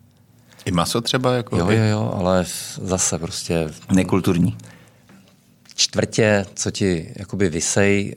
[0.66, 1.34] I maso třeba?
[1.34, 2.46] Jako jo, jo, jo, ale
[2.82, 3.70] zase prostě...
[3.92, 4.58] Nekulturní.
[5.76, 8.16] Čtvrtě, co ti jakoby vysej...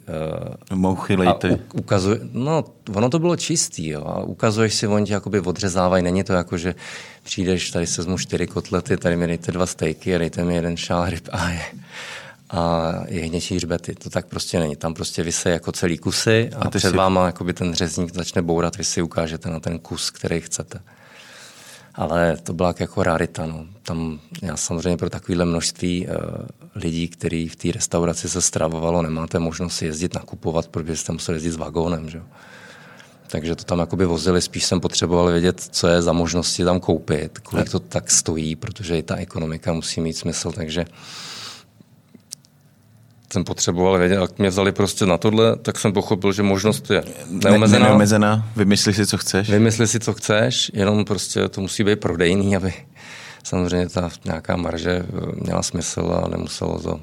[0.71, 1.59] Uh, Mouchy, lejty.
[1.75, 6.25] Ukazuje, no, ono to bylo čistý, jo, a ukazuješ si, oni ti jakoby odřezávají, není
[6.25, 6.75] to jako, že
[7.23, 10.77] přijdeš, tady se zmu čtyři kotlety, tady mi dejte dva stejky a dejte mi jeden
[10.77, 11.63] šál ryb a je,
[12.51, 13.95] a jehněčí hřbety.
[13.95, 14.77] To tak prostě není.
[14.77, 16.97] Tam prostě vysej jako celý kusy a, a před si...
[16.97, 20.81] váma jakoby ten řezník začne bourat, vy si ukážete na ten kus, který chcete
[21.95, 23.47] ale to byla jako rarita.
[23.47, 23.67] No.
[23.83, 26.15] Tam já samozřejmě pro takovéhle množství uh,
[26.75, 31.51] lidí, kteří v té restauraci se stravovalo, nemáte možnost jezdit nakupovat, protože jste museli jezdit
[31.51, 32.11] s vagónem.
[32.11, 32.23] Že?
[33.27, 37.39] Takže to tam jakoby vozili, spíš jsem potřeboval vědět, co je za možnosti tam koupit,
[37.39, 40.85] kolik to tak stojí, protože i ta ekonomika musí mít smysl, takže
[43.35, 47.05] jsem potřeboval vědět, jak mě vzali prostě na tohle, tak jsem pochopil, že možnost je
[47.29, 47.83] neomezená.
[47.83, 49.51] Ne, neomezená, vymysli si, co chceš.
[49.51, 52.75] Vymysli si, co chceš, jenom prostě to musí být prodejný, aby
[53.45, 55.07] samozřejmě ta nějaká marže eh,
[55.41, 57.01] měla smysl a nemuselo to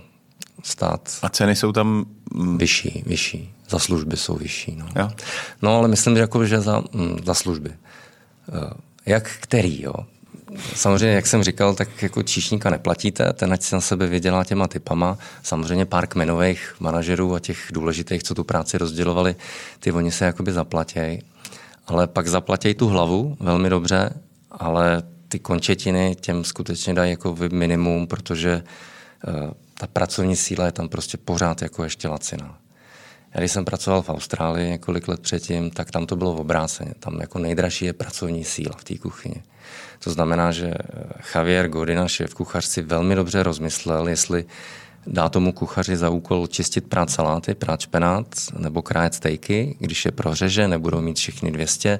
[0.63, 1.20] stát.
[1.22, 2.06] A ceny jsou tam?
[2.34, 3.54] Mm, vyšší, vyšší.
[3.70, 4.76] Za služby jsou vyšší.
[4.76, 5.12] No, jo.
[5.62, 7.70] no ale myslím, že, jako, že za, mm, za služby.
[7.70, 8.74] Eh,
[9.06, 9.94] jak který, jo?
[10.76, 14.68] Samozřejmě, jak jsem říkal, tak jako číšníka neplatíte, ten ať si na sebe vydělá těma
[14.68, 15.18] typama.
[15.44, 19.36] Samozřejmě pár kmenových manažerů a těch důležitých, co tu práci rozdělovali,
[19.80, 21.22] ty oni se jakoby zaplatějí.
[21.88, 24.14] Ale pak zaplatějí tu hlavu velmi dobře,
[24.52, 28.64] ale ty končetiny těm skutečně dají jako minimum, protože
[29.28, 32.58] uh, ta pracovní síla je tam prostě pořád jako ještě laciná.
[33.34, 36.94] Já když jsem pracoval v Austrálii několik let předtím, tak tam to bylo v obráceně.
[37.00, 39.44] Tam jako nejdražší je pracovní síla v té kuchyni.
[40.04, 40.74] To znamená, že
[41.36, 44.46] Javier Godina, šéf kuchař, si velmi dobře rozmyslel, jestli
[45.08, 50.12] dá tomu kuchaři za úkol čistit prát saláty, prát špenát nebo krájet stejky, když je
[50.12, 52.00] prořeže, nebudou mít všichni 200,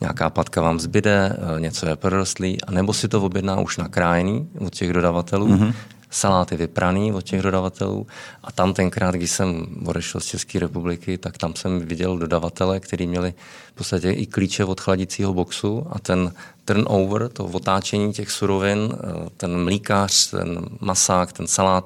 [0.00, 4.74] nějaká patka vám zbyde, něco je prorostlý, a nebo si to objedná už nakrájený od
[4.74, 5.72] těch dodavatelů, mm-hmm.
[6.10, 8.06] Saláty vypraný od těch dodavatelů.
[8.44, 13.06] A tam tenkrát, když jsem odešel z České republiky, tak tam jsem viděl dodavatele, kteří
[13.06, 13.34] měli
[13.72, 16.32] v podstatě i klíče od chladicího boxu a ten
[16.64, 21.84] turnover, to otáčení těch surovin, eh, ten mlíkář, ten masák, ten salát,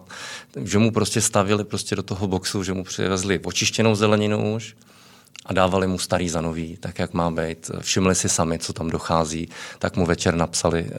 [0.57, 4.75] že mu prostě stavili prostě do toho boxu, že mu přivezli očištěnou zeleninu už,
[5.47, 7.71] a dávali mu starý za nový, tak jak má být.
[7.81, 10.95] Všimli si sami, co tam dochází, tak mu večer napsali, eh,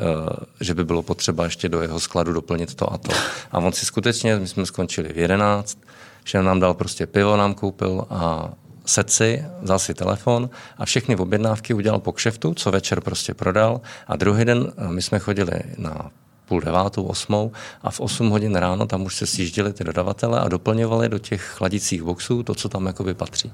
[0.62, 3.12] že by bylo potřeba ještě do jeho skladu doplnit to a to.
[3.52, 5.78] A on si skutečně, my jsme skončili v 11,
[6.26, 8.54] že nám dal prostě pivo, nám koupil a
[8.86, 14.16] seci, vzal si telefon a všechny objednávky udělal po kšeftu, co večer prostě prodal a
[14.16, 16.12] druhý den eh, my jsme chodili na
[16.46, 20.48] půl devátou, osmou a v 8 hodin ráno tam už se sjížděli ty dodavatele a
[20.48, 23.52] doplňovali do těch chladicích boxů to, co tam jakoby patří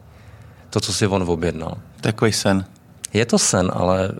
[0.70, 1.78] to, co si on objednal.
[2.02, 2.66] Takový sen.
[3.14, 4.16] Je to sen, ale uh,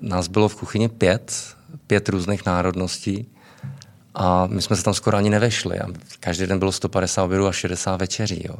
[0.00, 3.26] nás bylo v kuchyni pět, pět různých národností
[4.14, 5.78] a my jsme se tam skoro ani nevešli.
[5.78, 5.86] A
[6.20, 8.42] každý den bylo 150 obědů a 60 večeří.
[8.48, 8.56] Jo.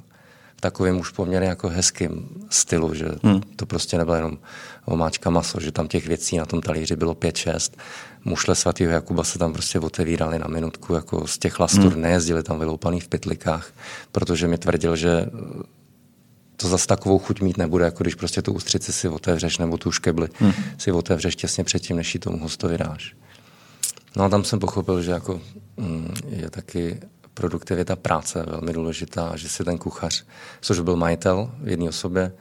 [0.56, 3.40] V takovém už poměrně jako hezkým stylu, že hmm.
[3.56, 4.38] to prostě nebylo jenom
[4.84, 7.76] omáčka maso, že tam těch věcí na tom talíři bylo pět, šest.
[8.24, 12.02] Mušle svatého Jakuba se tam prostě otevírali na minutku, jako z těch lastur hmm.
[12.02, 13.72] nejezdili tam vyloupaný v pytlikách,
[14.12, 15.26] protože mi tvrdil, že
[16.60, 19.92] to zase takovou chuť mít nebude, jako když prostě tu ústřici si otevřeš nebo tu
[19.92, 20.52] škebli hmm.
[20.78, 23.16] si otevřeš těsně předtím, než ji tomu hostovi dáš.
[24.16, 25.40] No a tam jsem pochopil, že jako
[25.76, 27.00] mm, je taky
[27.34, 30.24] produktivita práce velmi důležitá, že si ten kuchař,
[30.60, 32.32] což byl majitel v jedné osobě,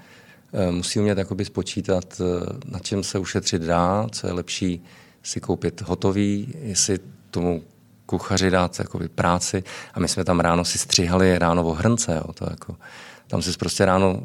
[0.54, 4.84] eh, musí umět jakoby spočítat, eh, na čem se ušetřit dá, co je lepší
[5.24, 7.00] si koupit hotový, jestli
[7.32, 7.64] tomu
[8.06, 9.64] kuchaři dát jakoby práci.
[9.94, 12.76] A my jsme tam ráno si stříhali ráno o hrnce, jo, to jako
[13.30, 14.22] tam si prostě ráno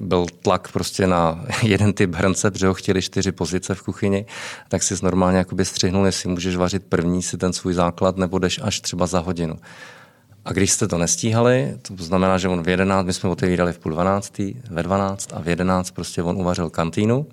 [0.00, 4.26] byl tlak prostě na jeden typ hrnce, protože ho chtěli čtyři pozice v kuchyni,
[4.68, 8.60] tak si normálně jakoby střihnul, jestli můžeš vařit první si ten svůj základ, nebo jdeš
[8.62, 9.56] až třeba za hodinu.
[10.44, 13.78] A když jste to nestíhali, to znamená, že on v 11, my jsme otevírali v
[13.78, 14.38] půl 12,
[14.70, 17.26] ve 12 a v 11 prostě on uvařil kantýnu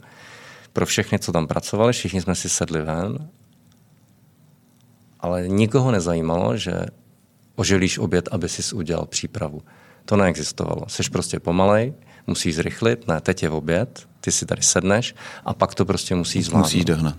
[0.74, 3.30] pro všechny, co tam pracovali, všichni jsme si sedli ven,
[5.20, 6.80] ale nikoho nezajímalo, že
[7.56, 9.62] oželíš oběd, aby si udělal přípravu.
[10.08, 10.82] To neexistovalo.
[10.88, 11.94] Jsi prostě pomalej,
[12.28, 15.16] musíš zrychlit, ne, teď je v oběd, ty si tady sedneš
[15.46, 16.66] a pak to prostě musíš zvládnout.
[16.66, 17.16] Musíš dohnat.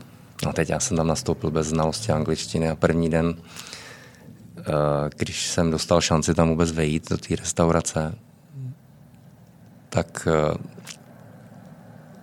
[0.49, 3.35] A teď já jsem tam nastoupil bez znalosti angličtiny a první den,
[4.59, 4.63] eh,
[5.17, 8.15] když jsem dostal šanci tam vůbec vejít do té restaurace,
[9.89, 10.59] tak eh,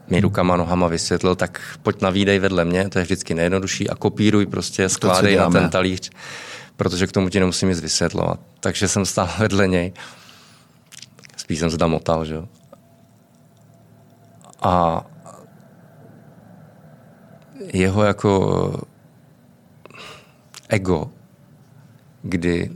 [0.08, 3.96] mi rukama, nohama vysvětlil, tak pojď na výdej vedle mě, to je vždycky nejjednodušší a
[3.96, 6.10] kopíruj prostě, skládej to, na ten talíř,
[6.76, 8.40] protože k tomu ti nemusím nic vysvětlovat.
[8.60, 9.94] Takže jsem stál vedle něj
[11.46, 12.48] Spíš jsem se tam motal, že jo.
[14.62, 15.06] A
[17.74, 18.82] jeho jako
[20.70, 21.12] ego,
[22.22, 22.72] kdy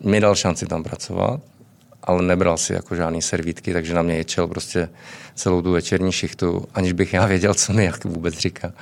[0.00, 1.40] mi dal šanci tam pracovat,
[2.02, 4.88] ale nebral si jako žádný servítky, takže na mě ječel prostě
[5.34, 8.72] celou tu večerní šichtu, aniž bych já věděl, co mi jak vůbec říká.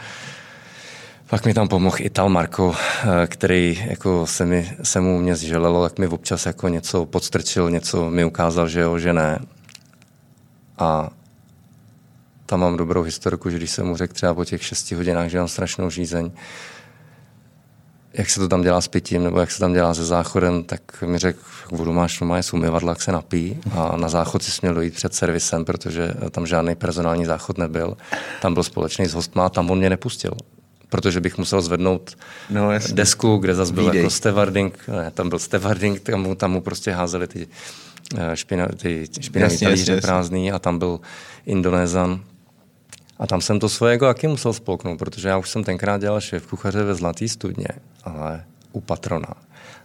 [1.31, 5.89] Pak mi tam pomohl Ital Marko, eh, který jako se, mi, se mu mě zželelo,
[5.89, 9.39] tak mi občas jako něco podstrčil, něco mi ukázal, že jo, že ne.
[10.79, 11.11] A
[12.47, 15.39] tam mám dobrou historku, že když jsem mu řekl třeba po těch šesti hodinách, že
[15.39, 16.31] mám strašnou žízeň,
[18.13, 21.03] jak se to tam dělá s pitím, nebo jak se tam dělá se záchodem, tak
[21.03, 24.75] mi řekl, vodu máš normálně z umyvadla, jak se napí a na záchod si směl
[24.75, 27.97] dojít před servisem, protože tam žádný personální záchod nebyl.
[28.43, 30.33] Tam byl společný s hostma a tam on mě nepustil
[30.89, 32.17] protože bych musel zvednout
[32.51, 33.99] no, desku, kde zase byl Výdej.
[33.99, 37.49] jako stevarding, ne, tam byl stevarding, tam mu, tam mu prostě házeli ty,
[38.19, 41.01] eh, špina, ty špinavé talíře prázdný a tam byl
[41.47, 42.21] Indonézan.
[43.19, 46.21] A tam jsem to svoje jako jaký musel spolknout, protože já už jsem tenkrát dělal
[46.21, 47.69] šéf kuchaře ve Zlatý studně,
[48.05, 49.35] ale u patrona.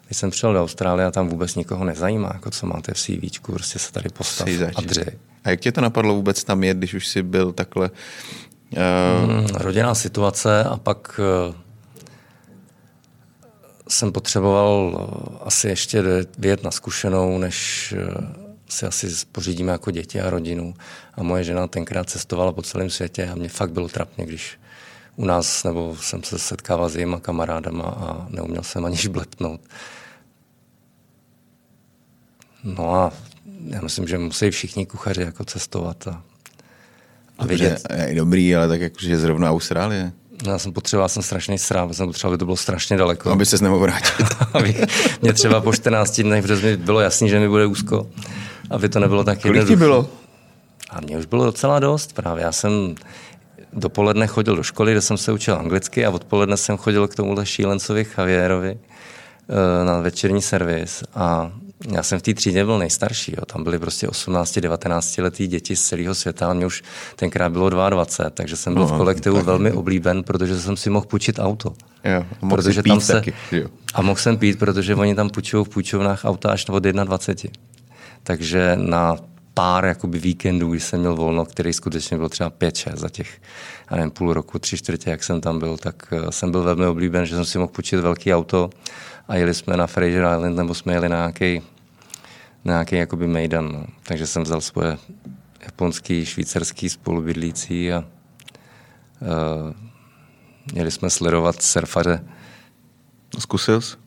[0.06, 3.42] Když jsem přišel do Austrálie a tam vůbec nikoho nezajímá, jako co máte v CV,
[3.42, 5.06] prostě se tady postav a dři.
[5.44, 7.90] A jak tě to napadlo vůbec tam jet, když už jsi byl takhle
[8.72, 9.48] Uh...
[9.54, 11.56] Rodinná situace a pak uh,
[13.88, 16.04] jsem potřeboval uh, asi ještě
[16.38, 17.94] vyjet na zkušenou, než
[18.70, 20.74] si asi pořídíme jako děti a rodinu.
[21.14, 24.60] A moje žena tenkrát cestovala po celém světě a mě fakt bylo trapně, když
[25.16, 29.62] u nás, nebo jsem se setkával s jejíma kamarádama a neuměl jsem ani blepnout.
[32.64, 33.12] No a
[33.68, 36.24] já myslím, že musí všichni kuchaři jako cestovat a
[37.42, 37.82] a vidět.
[38.06, 40.12] Je dobrý, ale tak jakože zrovna Austrálie.
[40.46, 43.32] Já jsem potřeboval, jsem strašný srám, jsem potřeboval, aby to bylo strašně daleko.
[43.32, 44.26] Aby se nemohl vrátit.
[45.22, 48.08] mě třeba po 14 dnech, protože mi bylo jasný, že mi bude úzko,
[48.70, 50.10] aby to nebylo tak Kolik ti bylo?
[50.90, 52.44] A mě už bylo docela dost právě.
[52.44, 52.96] Já jsem
[53.74, 57.46] dopoledne chodil do školy, kde jsem se učil anglicky a odpoledne jsem chodil k tomuhle
[57.46, 61.52] šílencovi Javierovi eh, na večerní servis a
[61.90, 63.46] já jsem v té třídě byl nejstarší, jo.
[63.46, 66.84] tam byly prostě 18-19 letý děti z celého světa a mě už
[67.16, 69.46] tenkrát bylo 22, takže jsem byl no, v kolektivu tak...
[69.46, 71.74] velmi oblíben, protože jsem si mohl půjčit auto.
[72.04, 73.68] Jo, mohl protože tam se, taky, jo.
[73.94, 77.62] A mohl jsem pít, protože oni tam půjčují v půjčovnách auta až od 21.
[78.24, 79.16] Takže na
[79.54, 83.42] pár jakoby víkendů, když jsem měl volno, který skutečně byl třeba 5-6 za těch
[83.92, 86.86] já nevím, půl roku, tři čtvrtě, jak jsem tam byl, tak uh, jsem byl velmi
[86.86, 88.70] oblíben, že jsem si mohl půjčit velký auto
[89.32, 91.62] a jeli jsme na Fraser Island, nebo jsme jeli na nějaký,
[92.66, 93.72] na nějaký jakoby mejdan.
[93.74, 93.86] No.
[94.04, 94.98] Takže jsem vzal svoje
[95.62, 99.74] japonský, švýcarský spolubydlící a uh,
[100.74, 102.24] měli jsme sledovat surfaře.
[103.40, 103.96] Zkusil jsi?
[103.96, 104.02] Uh,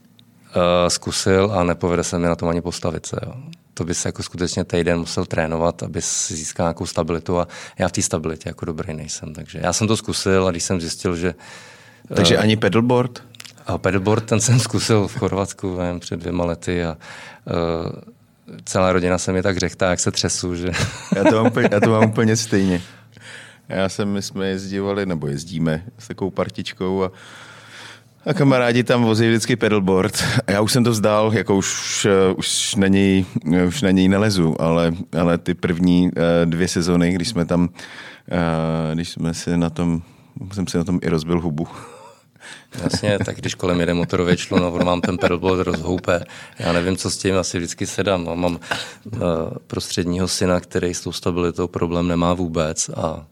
[0.89, 3.17] zkusil a nepovede se mi na tom ani postavit se.
[3.27, 3.35] Jo
[3.75, 7.89] to by se jako skutečně týden musel trénovat, aby si získal nějakou stabilitu a já
[7.89, 9.35] v té stabilitě jako dobrý nejsem.
[9.35, 11.35] Takže já jsem to zkusil a když jsem zjistil, že...
[12.15, 13.23] Takže uh, ani pedalboard?
[13.67, 16.97] A pedalboard ten jsem zkusil v Chorvatsku vím, před dvěma lety a
[17.45, 17.93] uh,
[18.65, 20.69] celá rodina se mi tak řechtá, jak se třesu, že...
[21.17, 22.83] já, to mám, úplně, já to mám úplně stejně.
[23.69, 27.13] Já jsem, my jsme jezdívali, nebo jezdíme s takovou partičkou a
[28.27, 30.25] a kamarádi tam vozí vždycky pedalboard.
[30.47, 33.25] Já už jsem to vzdal, jako už, už, na, něj,
[33.67, 36.11] už na něj nelezu, ale, ale ty první
[36.45, 37.69] dvě sezony, když jsme tam,
[38.95, 40.03] když jsme si na tom,
[40.53, 41.69] jsem si na tom i rozbil hubu.
[42.83, 46.25] Jasně, tak když kolem jede motorové člun no, on mám ten pedalboard rozhoupe.
[46.59, 48.25] Já nevím, co s tím, asi vždycky sedám.
[48.25, 49.21] No, mám uh,
[49.67, 53.27] prostředního syna, který s tou stabilitou problém nemá vůbec a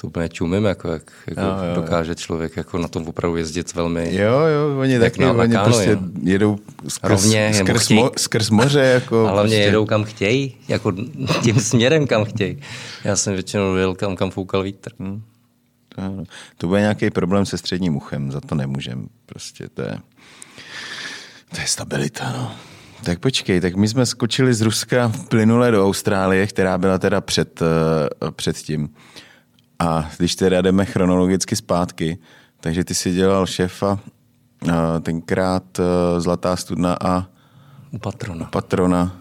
[0.00, 3.74] to úplně čumím, jako, jak jako jo, jo, dokáže člověk jako na tom opravdu jezdit
[3.74, 4.16] velmi.
[4.16, 8.50] Jo, jo, oni taky, na, oni na prostě jedou skrz, Rovně, skrz, chtěj, mo, skrz
[8.50, 8.80] moře.
[8.80, 9.56] Jako ale prostě.
[9.56, 10.92] mě jedou kam chtějí, jako
[11.42, 12.60] tím směrem, kam chtějí.
[13.04, 14.90] Já jsem většinou jel kam, kam foukal vítr.
[15.00, 15.22] Hmm.
[15.98, 16.24] To,
[16.56, 19.08] to bude nějaký problém se středním uchem, za to nemůžem.
[19.26, 19.98] Prostě to je,
[21.54, 22.52] to je stabilita, no.
[23.04, 27.60] Tak počkej, tak my jsme skočili z Ruska plynule do Austrálie, která byla teda před,
[27.62, 28.88] uh, před tím.
[29.78, 32.18] A když teda jdeme chronologicky zpátky,
[32.60, 33.98] takže ty si dělal šéfa
[35.02, 35.82] tenkrát e,
[36.20, 37.26] Zlatá studna a
[37.90, 38.46] u patrona.
[38.46, 39.16] U patrona.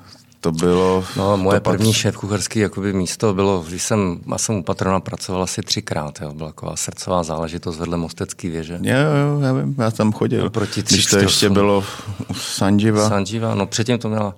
[0.48, 1.04] To bylo...
[1.18, 5.00] No, moje to první šéf kucharský jakoby místo bylo, když jsem, já jsem u patrona
[5.00, 8.80] pracoval asi třikrát, jo, byla taková srdcová záležitost vedle Mostecký věže.
[8.82, 10.44] Jo, jo, já vím, já tam chodil.
[10.44, 11.84] No, proti když to ještě bylo
[12.28, 13.10] u Sanjiva.
[13.10, 14.36] Sanjiva, no předtím to měla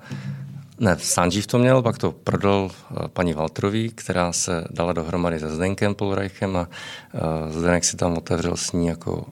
[0.79, 5.55] ne, Sanjiv to měl, pak to prodal eh, paní Valtrový, která se dala dohromady se
[5.55, 6.67] Zdenkem Polreichem a
[7.13, 9.25] uh, Zdenek si tam otevřel s ní jako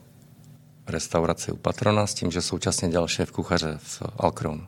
[0.87, 4.61] restauraci u patrona s tím, že současně dělal šéf kuchaře v Alkronu.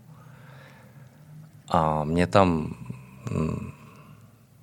[1.70, 2.76] A mě tam
[3.32, 3.72] hm,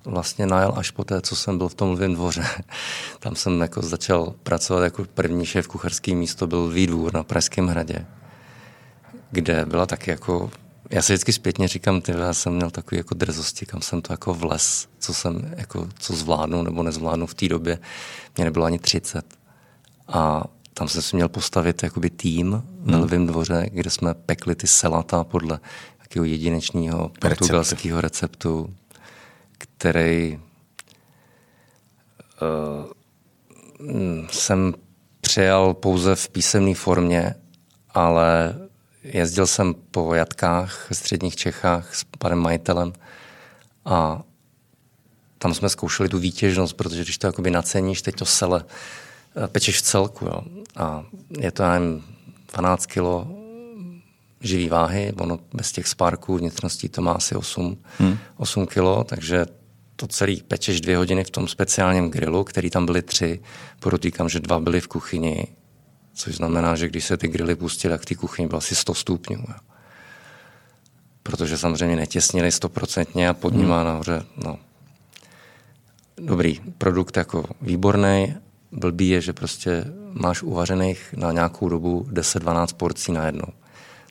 [0.05, 2.45] vlastně najel až po té, co jsem byl v tom Lvém dvoře.
[3.19, 8.05] tam jsem jako začal pracovat jako první šéf kucharský místo, byl Výdvůr na Pražském hradě,
[9.31, 10.51] kde byla taky jako
[10.89, 14.13] já si vždycky zpětně říkám, ty, já jsem měl takový jako drzosti, kam jsem to
[14.13, 17.79] jako vles, co jsem jako, co zvládnu nebo nezvládnu v té době.
[18.37, 19.25] Mě nebylo ani 30.
[20.07, 20.43] A
[20.73, 22.91] tam jsem si měl postavit jakoby tým hmm.
[22.91, 25.59] na Lvém dvoře, kde jsme pekli ty selata podle
[26.07, 28.73] takového jedinečného portugalského receptu,
[29.57, 30.39] který
[32.41, 34.73] uh, jsem
[35.21, 37.35] přijal pouze v písemné formě,
[37.89, 38.55] ale
[39.03, 42.93] Jezdil jsem po jatkách ve středních Čechách s panem majitelem
[43.85, 44.21] a
[45.37, 48.65] tam jsme zkoušeli tu výtěžnost, protože když to jakoby naceníš, teď to sele
[49.43, 50.25] eh, pečeš v celku.
[50.25, 50.41] Jo.
[50.75, 51.05] A
[51.39, 52.03] je to, nevím,
[52.53, 53.27] 12 kilo
[54.41, 58.17] živý váhy, ono bez těch spárků vnitřností to má asi 8, hmm.
[58.37, 59.45] 8 kilo, takže
[59.95, 63.39] to celý pečeš dvě hodiny v tom speciálním grilu, který tam byly tři.
[63.79, 65.47] Podotýkám, že dva byly v kuchyni
[66.17, 68.93] což znamená, že když se ty grily pustily, tak v té kuchyni bylo asi 100
[68.93, 69.37] stupňů.
[69.37, 69.55] Jo.
[71.23, 73.69] Protože samozřejmě netěsnili stoprocentně a pod hmm.
[73.69, 74.59] nahoře, no.
[76.17, 78.35] Dobrý, produkt jako výborný,
[78.71, 83.47] blbý je, že prostě máš uvařených na nějakou dobu 10-12 porcí na jednou.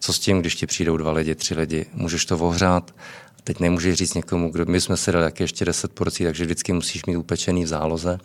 [0.01, 1.87] Co s tím, když ti přijdou dva lidi, tři lidi?
[1.93, 2.95] Můžeš to ohřát,
[3.45, 6.73] teď nemůžeš říct někomu, kdo my jsme si dali jak ještě 10 porcí, takže vždycky
[6.73, 8.19] musíš mít upečený v záloze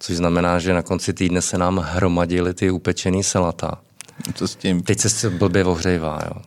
[0.00, 3.80] což znamená, že na konci týdne se nám hromadily ty upečený selata.
[4.34, 4.82] Co s tím?
[4.82, 6.42] Teď se blbě ohřejvá, jo.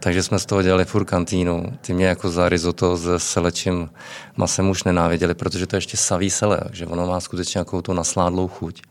[0.00, 1.78] Takže jsme z toho dělali furt kantýnu.
[1.80, 3.90] Ty mě jako za risotto s selečím
[4.36, 7.92] masem už nenáviděli, protože to je ještě savý sele, takže ono má skutečně nějakou tu
[7.92, 8.82] nasládlou chuť.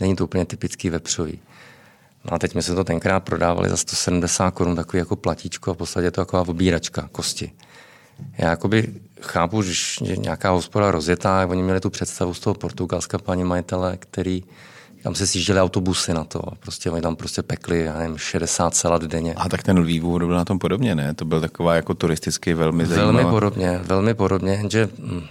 [0.00, 1.40] Není to úplně typický vepřový.
[2.24, 5.74] No a teď my jsme to tenkrát prodávali za 170 korun, takový jako platíčko a
[5.74, 7.52] v podstatě to taková obíračka kosti.
[8.38, 9.72] já jakoby chápu, že
[10.04, 14.42] je nějaká hospoda rozjetá, oni měli tu představu z toho Portugalska, paní majitele, který
[15.02, 16.40] tam se sjížděli autobusy na to.
[16.60, 19.34] Prostě oni tam prostě pekli, já nevím, 60 salat denně.
[19.34, 21.14] A tak ten Lviv byl na tom podobně, ne?
[21.14, 23.12] To byl taková jako turisticky velmi zajímavá.
[23.12, 25.22] Velmi podobně, velmi podobně, jenže hm,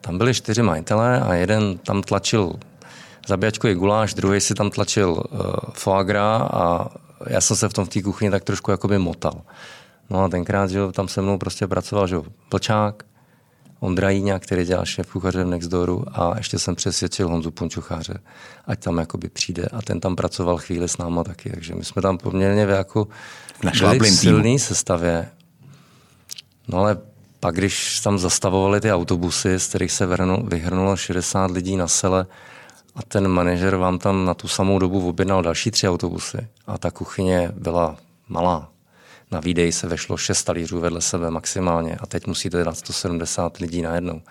[0.00, 2.52] tam byli čtyři majitelé a jeden tam tlačil
[3.26, 5.40] zabíjačkový guláš, druhý si tam tlačil uh,
[5.72, 6.88] foie gras a
[7.26, 9.42] já jsem se v tom v té kuchyni tak trošku jakoby motal.
[10.10, 12.16] No a tenkrát, že tam se mnou prostě pracoval, že
[12.48, 13.02] Plčák,
[13.80, 18.14] Ondra Jíňa, který dělal šéf kuchaře v Nextdooru a ještě jsem přesvědčil Honzu Punčucháře,
[18.66, 22.02] ať tam jakoby přijde a ten tam pracoval chvíli s náma taky, takže my jsme
[22.02, 23.08] tam poměrně jako
[23.80, 25.28] byli v silný sestavě.
[26.68, 26.98] No ale
[27.40, 30.08] pak, když tam zastavovali ty autobusy, z kterých se
[30.44, 32.26] vyhrnulo 60 lidí na sele,
[32.94, 36.90] a ten manažer vám tam na tu samou dobu objednal další tři autobusy a ta
[36.90, 37.96] kuchyně byla
[38.28, 38.68] malá.
[39.30, 43.82] Na výdej se vešlo šest talířů vedle sebe maximálně a teď musíte dát 170 lidí
[43.82, 44.22] najednou.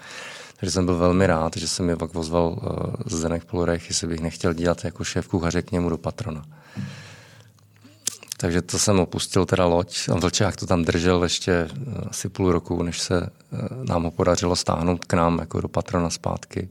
[0.60, 4.20] Takže jsem byl velmi rád, že se mi pak pozval uh, Zdenek Polorech, jestli bych
[4.20, 6.44] nechtěl dělat jako šéf kuchaře k němu do patrona.
[8.38, 12.52] Takže to jsem opustil teda loď a Vlčák to tam držel ještě uh, asi půl
[12.52, 16.70] roku, než se uh, nám ho podařilo stáhnout k nám jako do patrona zpátky.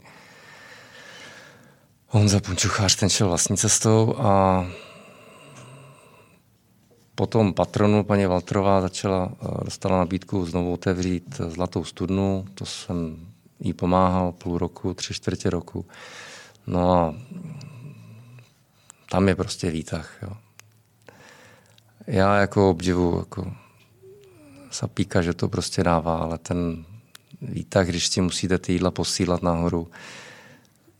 [2.10, 4.66] Honza Punčuchář ten šel vlastní cestou a
[7.14, 13.26] potom patronu paní Valtrová začala, eh, dostala nabídku znovu otevřít Zlatou studnu, to jsem
[13.60, 15.86] jí pomáhal půl roku, tři čtvrtě roku.
[16.66, 17.14] No a
[19.10, 20.18] tam je prostě výtah.
[20.22, 20.32] Jo.
[22.06, 23.52] Já jako obdivu jako
[24.70, 26.84] Sapíka, že to prostě dává, ale ten
[27.42, 29.88] výtah, když si musíte ty jídla posílat nahoru,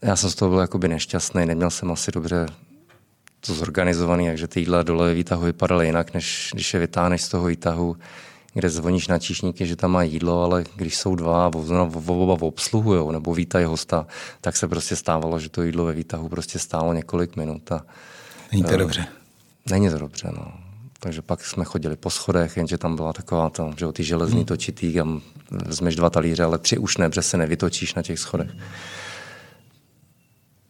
[0.03, 2.47] já jsem z toho byl jakoby nešťastný, neměl jsem asi dobře
[3.41, 7.29] to zorganizovaný, takže ty jídla dole ve výtahu vypadaly jinak, než když je vytáhneš z
[7.29, 7.97] toho výtahu,
[8.55, 11.51] kde zvoníš na číšníky, že tam má jídlo, ale když jsou dva a
[12.07, 14.07] oba obsluhují nebo vítají hosta,
[14.41, 17.73] tak se prostě stávalo, že to jídlo ve výtahu prostě stálo několik minut.
[17.73, 17.85] A,
[18.53, 19.07] Není to uh, dobře.
[19.71, 20.53] Není to dobře, no.
[21.01, 24.47] Takže pak jsme chodili po schodech, jenže tam byla taková to, že ty železný hmm.
[24.47, 25.21] točitý, kam
[25.51, 28.51] vezmeš dva talíře, ale tři už ne, protože se nevytočíš na těch schodech.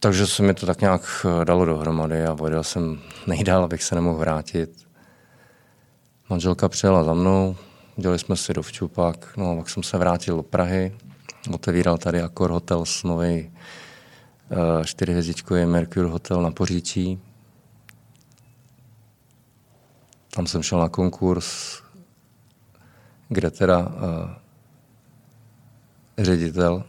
[0.01, 3.95] Takže se mi to tak nějak eh, dalo dohromady a odjel jsem nejdál, abych se
[3.95, 4.87] nemohl vrátit.
[6.29, 7.55] Manželka přijela za mnou,
[7.97, 10.95] dělali jsme si do včupak, no a pak jsem se vrátil do Prahy,
[11.53, 13.51] otevíral tady Akor Hotel s nový
[14.49, 17.19] uh, čtyřhvězdičkový Mercure Hotel na Poříčí.
[20.35, 21.81] Tam jsem šel na konkurs,
[23.29, 23.85] kde teda uh,
[26.17, 26.83] ředitel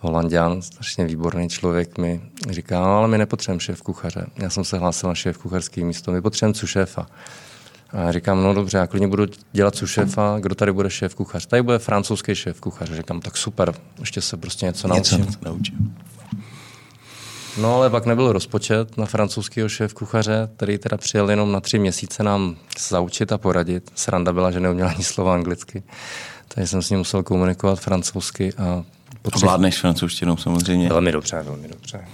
[0.00, 2.20] Holandian, strašně výborný člověk, mi
[2.50, 4.26] říká, no ale my nepotřebujeme šéf kuchaře.
[4.36, 7.06] Já jsem se hlásil na šéf kucharský místo, my potřebujeme šéfa.
[7.92, 11.46] A říkám, no dobře, já klidně budu dělat cu šéfa, kdo tady bude šéf kuchař?
[11.46, 12.90] Tady bude francouzský šéf kuchař.
[12.90, 15.36] Říkám, tak super, ještě se prostě něco, něco naučím.
[15.42, 15.96] naučím.
[17.58, 21.78] No ale pak nebyl rozpočet na francouzského šéf kuchaře, který teda přijel jenom na tři
[21.78, 22.56] měsíce nám
[22.88, 23.90] zaučit a poradit.
[23.94, 25.82] Sranda byla, že neuměl ani slova anglicky.
[26.48, 28.84] Takže jsem s ním musel komunikovat francouzsky a
[29.22, 29.52] Potřeba...
[29.52, 30.88] Vládneš francouzštinou samozřejmě.
[30.88, 32.08] Velmi dobře, velmi dobře.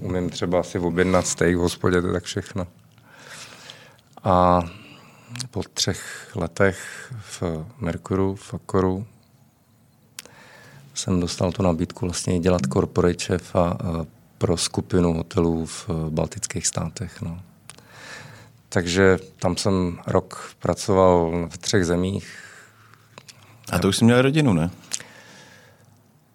[0.00, 2.66] Umím třeba si objednat steak v hospodě, to tak všechno.
[4.24, 4.62] A
[5.50, 7.42] po třech letech v
[7.78, 9.06] Merkuru, v Akoru,
[10.94, 13.78] jsem dostal tu nabídku vlastně dělat corporate chefa
[14.38, 17.22] pro skupinu hotelů v baltických státech.
[17.22, 17.40] No.
[18.68, 22.38] Takže tam jsem rok pracoval v třech zemích.
[23.72, 24.70] A to už jsi měl rodinu, ne?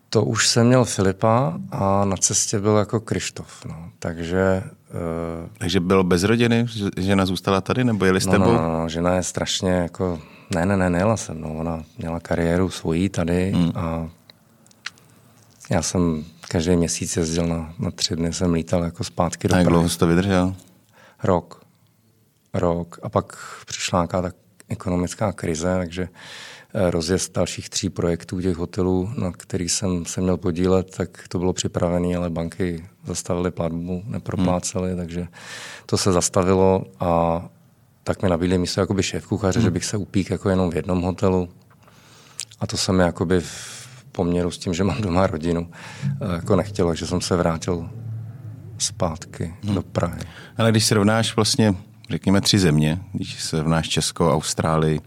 [0.10, 3.66] To už jsem měl Filipa a na cestě byl jako Krištof.
[3.66, 3.92] No.
[4.00, 4.64] Takže,
[5.44, 6.66] uh, Takže byl bez rodiny?
[6.98, 8.46] Žena zůstala tady nebo jeli s no, tebou?
[8.46, 10.22] No, no, no, žena je strašně jako...
[10.56, 11.42] Ne, ne, ne, nejela jsem.
[11.42, 11.54] No.
[11.54, 13.72] Ona měla kariéru svojí tady hmm.
[13.76, 14.10] a
[15.70, 19.58] já jsem každý měsíc jezdil na, na tři dny, jsem lítal jako zpátky do A
[19.58, 20.56] jak dlouho jsi to vydržel?
[21.24, 21.62] Rok.
[22.54, 23.00] Rok.
[23.04, 24.36] A pak přišla nějaká tak
[24.70, 26.08] ekonomická krize, takže
[26.74, 31.54] rozjezd dalších tří projektů těch hotelů, na kterých jsem se měl podílet, tak to bylo
[31.54, 34.98] připravené, ale banky zastavily platbu, neproplácely, hmm.
[34.98, 35.28] takže
[35.86, 37.44] to se zastavilo a
[38.04, 39.66] tak mi nabídli místo jakoby šéf kuchaře, hmm.
[39.66, 41.50] že bych se upík jako jenom v jednom hotelu.
[42.60, 45.72] A to jsem jakoby v poměru s tím, že mám doma rodinu,
[46.06, 47.90] eh, jako nechtělo, že jsem se vrátil
[48.78, 49.76] zpátky hmm.
[49.76, 50.22] do Prahy.
[50.58, 51.76] Ale když srovnáš vlastně,
[52.10, 55.00] řekněme, tři země, když srovnáš Česko, Austrálii,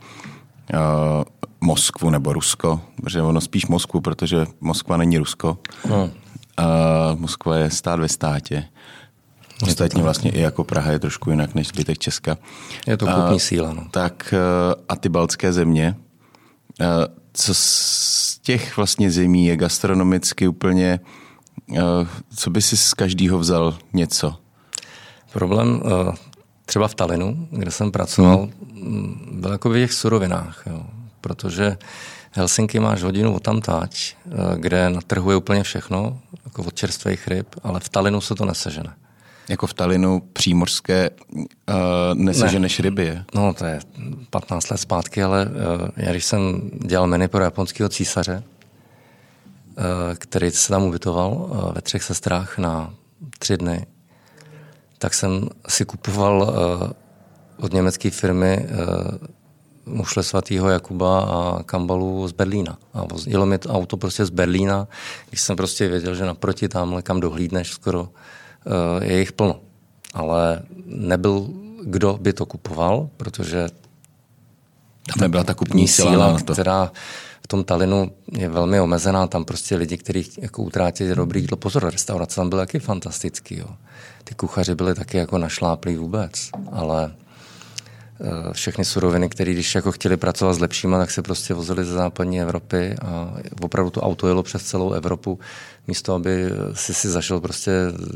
[1.61, 5.59] Moskvu nebo Rusko, protože ono spíš Moskvu, protože Moskva není Rusko.
[5.89, 6.05] No.
[6.05, 8.65] Uh, Moskva je stát ve státě.
[9.63, 12.39] Ostatně vlastně i jako Praha je trošku jinak než zbytek Česka.
[12.87, 13.73] Je to kupní síla.
[13.73, 13.87] No.
[13.91, 14.35] Tak
[14.89, 15.97] a ty baltské země,
[16.81, 16.87] uh,
[17.33, 21.01] co z těch vlastně zemí je gastronomicky úplně,
[22.37, 24.35] co by si z každého vzal něco?
[25.33, 25.83] Problém
[26.73, 29.29] třeba v Talinu, kde jsem pracoval, hmm.
[29.33, 30.83] byl jako v těch surovinách, jo.
[31.21, 31.77] protože
[32.31, 37.29] Helsinki máš hodinu od tamtáč, uh, kde na trhu je úplně všechno, jako od čerstvých
[37.29, 38.95] ryb, ale v Talinu se to nesežene.
[39.49, 41.45] Jako v Talinu přímořské uh,
[42.15, 42.83] neseženeš ne.
[42.83, 43.25] ryby, je?
[43.35, 43.81] No, to je
[44.31, 50.51] 15 let zpátky, ale uh, já když jsem dělal menu pro japonského císaře, uh, který
[50.51, 52.95] se tam ubytoval uh, ve třech sestrách na
[53.39, 53.87] tři dny,
[55.03, 62.33] tak jsem si kupoval uh, od německé firmy uh, mušle svatého Jakuba a kambalu z
[62.33, 62.79] Berlína.
[62.95, 64.89] A jelo mi to auto prostě z Berlína,
[65.29, 68.09] když jsem prostě věděl, že naproti tamhle, kam dohlídneš, skoro
[68.67, 69.61] Eh, je jich plno.
[70.15, 71.49] Ale nebyl,
[71.85, 73.69] kdo by to kupoval, protože
[75.09, 76.53] tam nebyla ta kupní síla, síla to.
[76.53, 76.93] která
[77.53, 79.27] tom Talinu je velmi omezená.
[79.27, 81.57] Tam prostě lidi, kteří jako utrátějí dobrý jídlo.
[81.57, 83.59] Pozor, restaurace tam byly taky fantastický.
[83.59, 83.69] Jo.
[84.25, 87.13] Ty kuchaři byli taky jako našláplí vůbec, ale
[88.25, 91.93] Eh, všechny suroviny, které když jako chtěli pracovat s lepšíma, tak se prostě vozili ze
[91.93, 95.39] západní Evropy a opravdu to auto jelo přes celou Evropu,
[95.87, 97.73] místo aby si si zašel prostě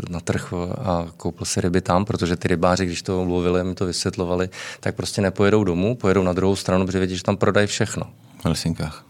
[0.08, 3.86] na trh a koupil si ryby tam, protože ty rybáři, když to mluvili, mi to
[3.86, 4.48] vysvětlovali,
[4.80, 8.04] tak prostě nepojedou domů, pojedou na druhou stranu, protože vědí, že tam prodají všechno.
[8.40, 9.05] V Helsinkách.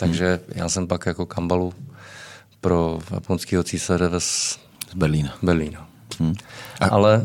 [0.00, 0.62] Takže hmm.
[0.62, 1.74] já jsem pak jako kambalu
[2.60, 4.58] pro japonského císaře z
[4.94, 5.34] Berlína.
[5.42, 5.88] Berlína.
[6.18, 6.34] Hmm.
[6.80, 6.86] A...
[6.86, 7.22] Ale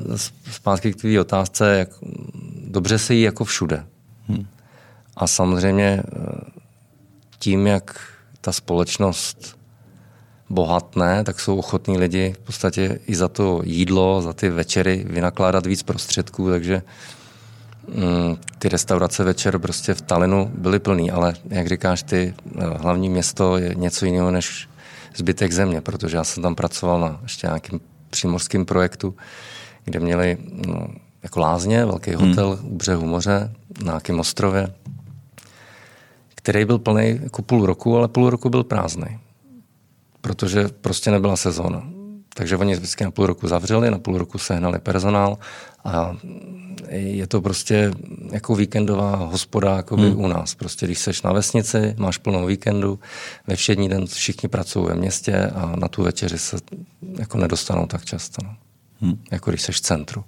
[0.51, 1.89] zpátky k té otázce, jak,
[2.67, 3.85] dobře se jí jako všude.
[4.27, 4.47] Hmm.
[5.17, 6.51] A samozřejmě eh,
[7.39, 7.99] tím, jak
[8.41, 9.57] ta společnost
[10.49, 15.65] bohatné, tak jsou ochotní lidi v podstatě i za to jídlo, za ty večery vynakládat
[15.65, 16.81] víc prostředků, takže
[17.87, 23.09] mm, ty restaurace večer prostě v Talinu byly plný, ale jak říkáš ty, eh, hlavní
[23.09, 24.69] město je něco jiného než
[25.15, 27.79] zbytek země, protože já jsem tam pracoval na ještě nějakým
[28.09, 29.15] přímořském projektu,
[29.85, 30.87] kde měli no,
[31.23, 32.29] jako lázně, velký hmm.
[32.29, 32.71] hotel hmm.
[32.71, 34.73] u břehu moře na nějakém ostrově,
[36.35, 39.19] který byl plný jako půl roku, ale půl roku byl prázdný,
[40.21, 41.94] protože prostě nebyla sezóna.
[42.37, 45.37] Takže oni vždycky na půl roku zavřeli, na půl roku sehnali personál
[45.85, 46.15] a
[46.89, 47.91] je to prostě
[48.31, 50.19] jako víkendová hospoda jako hmm.
[50.19, 50.55] u nás.
[50.55, 52.99] Prostě když seš na vesnici, máš plnou víkendu,
[53.47, 56.57] ve všední den všichni pracují ve městě a na tu večeři se
[57.19, 58.41] jako nedostanou tak často.
[58.43, 58.55] No.
[59.01, 59.23] Hmm.
[59.31, 60.23] Jako když seš v centru.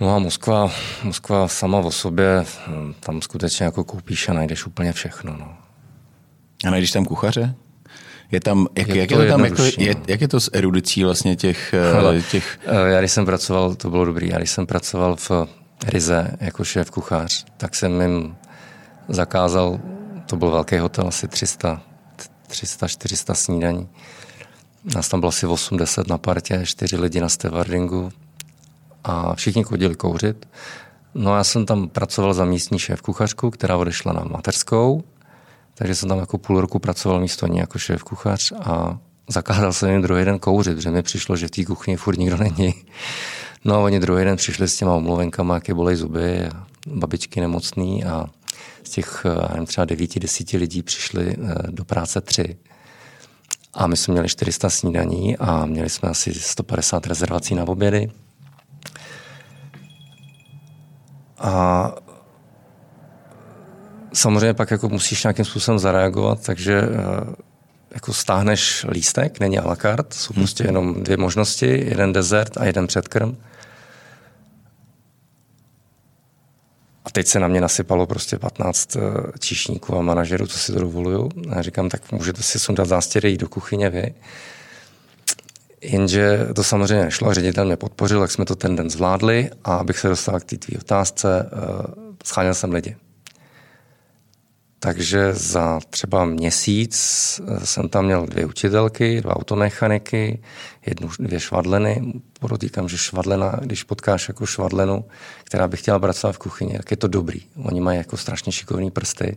[0.00, 0.70] No a Moskva,
[1.02, 2.44] Moskva sama o sobě,
[3.00, 5.36] tam skutečně jako koupíš a najdeš úplně všechno.
[5.36, 5.56] No.
[6.64, 7.54] A najdeš tam kuchaře?
[8.32, 10.50] Je tam, jak, je jak, to je to tam, jako, je, jak je to s
[10.52, 12.58] erudicí vlastně těch, Hele, těch...
[12.66, 15.30] Eh, já když jsem pracoval, to bylo dobrý, já když jsem pracoval v
[15.86, 18.36] Rize jako šéf kuchař, tak jsem jim
[19.08, 19.80] zakázal,
[20.26, 21.80] to byl velký hotel, asi 300,
[22.50, 23.88] 300-400 snídaní.
[24.94, 28.12] Nás tam bylo asi 80 na partě, 4 lidi na stevardingu
[29.04, 30.48] a všichni chodili kouřit.
[31.14, 35.02] No já jsem tam pracoval za místní šéf kuchařku, která odešla na mateřskou
[35.82, 39.90] takže jsem tam jako půl roku pracoval místo ní jako šéf kuchař a zakázal jsem
[39.90, 42.74] jim druhý den kouřit, protože mi přišlo, že v té kuchyni furt nikdo není.
[43.64, 48.04] No a oni druhý den přišli s těma omluvenkama, jaké bolej zuby, a babičky nemocný
[48.04, 48.26] a
[48.84, 52.56] z těch nevím, třeba devíti, desíti lidí přišli eh, do práce tři.
[53.74, 58.10] A my jsme měli 400 snídaní a měli jsme asi 150 rezervací na obědy.
[61.38, 61.94] A
[64.12, 67.34] samozřejmě pak jako musíš nějakým způsobem zareagovat, takže eh,
[67.94, 70.42] jako stáhneš lístek, není a la carte, jsou hmm.
[70.42, 73.36] prostě jenom dvě možnosti, jeden dezert a jeden předkrm.
[77.04, 79.00] A teď se na mě nasypalo prostě 15 eh,
[79.38, 81.30] číšníků a manažerů, co si to dovoluju.
[81.50, 84.14] A já říkám, tak můžete si sundat zástěry jít do kuchyně vy.
[85.80, 89.98] Jenže to samozřejmě nešlo, ředitel mě podpořil, tak jsme to ten den zvládli a abych
[89.98, 91.94] se dostal k té tvý otázce, uh,
[92.24, 92.96] scháněl jsem lidi.
[94.84, 96.94] Takže za třeba měsíc
[97.46, 100.42] eh, jsem tam měl dvě učitelky, dva automechaniky,
[100.86, 102.12] jednu, dvě švadleny.
[102.40, 105.04] Podotýkám, že švadlena, když potkáš jako švadlenu,
[105.44, 107.40] která by chtěla pracovat v kuchyni, tak je to dobrý.
[107.62, 109.36] Oni mají jako strašně šikovní prsty.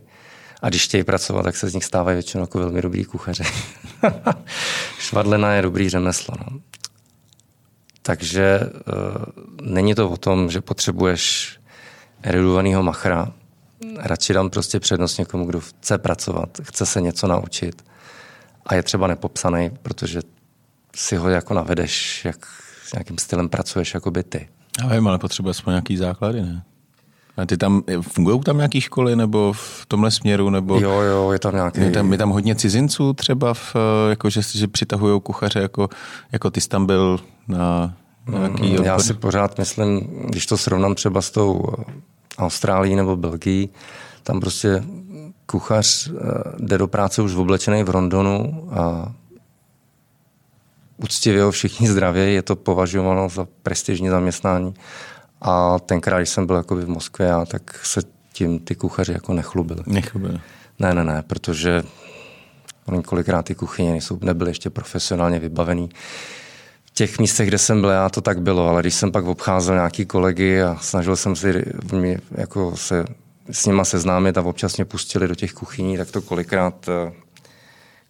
[0.62, 3.44] A když chtějí pracovat, tak se z nich stávají většinou jako velmi dobrý kuchaři.
[4.98, 6.34] švadlena je dobrý řemeslo.
[6.38, 6.58] No.
[8.02, 11.56] Takže uh, není to o tom, že potřebuješ
[12.22, 13.32] erudovaného machra,
[13.96, 17.84] radši dám prostě přednost někomu, kdo chce pracovat, chce se něco naučit
[18.66, 20.20] a je třeba nepopsaný, protože
[20.96, 22.46] si ho jako navedeš, jak
[22.84, 24.48] s nějakým stylem pracuješ jako by ty.
[24.80, 26.62] Já vím, ale potřebuje aspoň nějaký základy, ne?
[27.36, 30.50] A ty tam, fungují tam nějaké školy nebo v tomhle směru?
[30.50, 31.80] Nebo jo, jo, je tam nějaký...
[31.80, 33.76] Je tam, je tam hodně cizinců třeba, v,
[34.10, 35.88] jako, že, že přitahují kuchaře, jako,
[36.32, 37.94] jako ty jsi tam byl na
[38.28, 41.62] nějaký mm, Já si pořád myslím, když to srovnám třeba s tou
[42.38, 43.70] Austrálií nebo Belgií,
[44.22, 44.84] tam prostě
[45.46, 46.12] kuchař eh,
[46.58, 49.12] jde do práce už oblečený v Rondonu a
[50.96, 54.74] uctivě ho všichni zdravě, je to považováno za prestižní zaměstnání.
[55.40, 58.00] A tenkrát, když jsem byl jako v Moskvě, a tak se
[58.32, 59.80] tím ty kuchaři jako nechlubili.
[59.86, 60.40] Nechlubili.
[60.78, 61.82] Ne, ne, ne, protože
[62.86, 65.88] oni kolikrát ty kuchyně nejsou, nebyly ještě profesionálně vybavený.
[66.96, 69.74] V těch místech, kde jsem byl, já to tak bylo, ale když jsem pak obcházel
[69.74, 73.04] nějaký kolegy a snažil jsem si mě, jako se
[73.50, 77.12] s nima seznámit a občas mě pustili do těch kuchyní, tak to kolikrát, eh,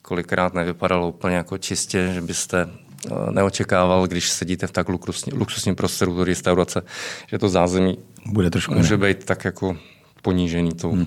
[0.02, 2.68] kolikrát nevypadalo úplně jako čistě, že byste
[3.06, 4.88] eh, neočekával, když sedíte v tak
[5.32, 6.82] luxusním prostoru do restaurace,
[7.26, 9.06] že to zázemí Bude trošku může ne.
[9.06, 9.76] být tak jako
[10.22, 11.06] ponížený tou hmm.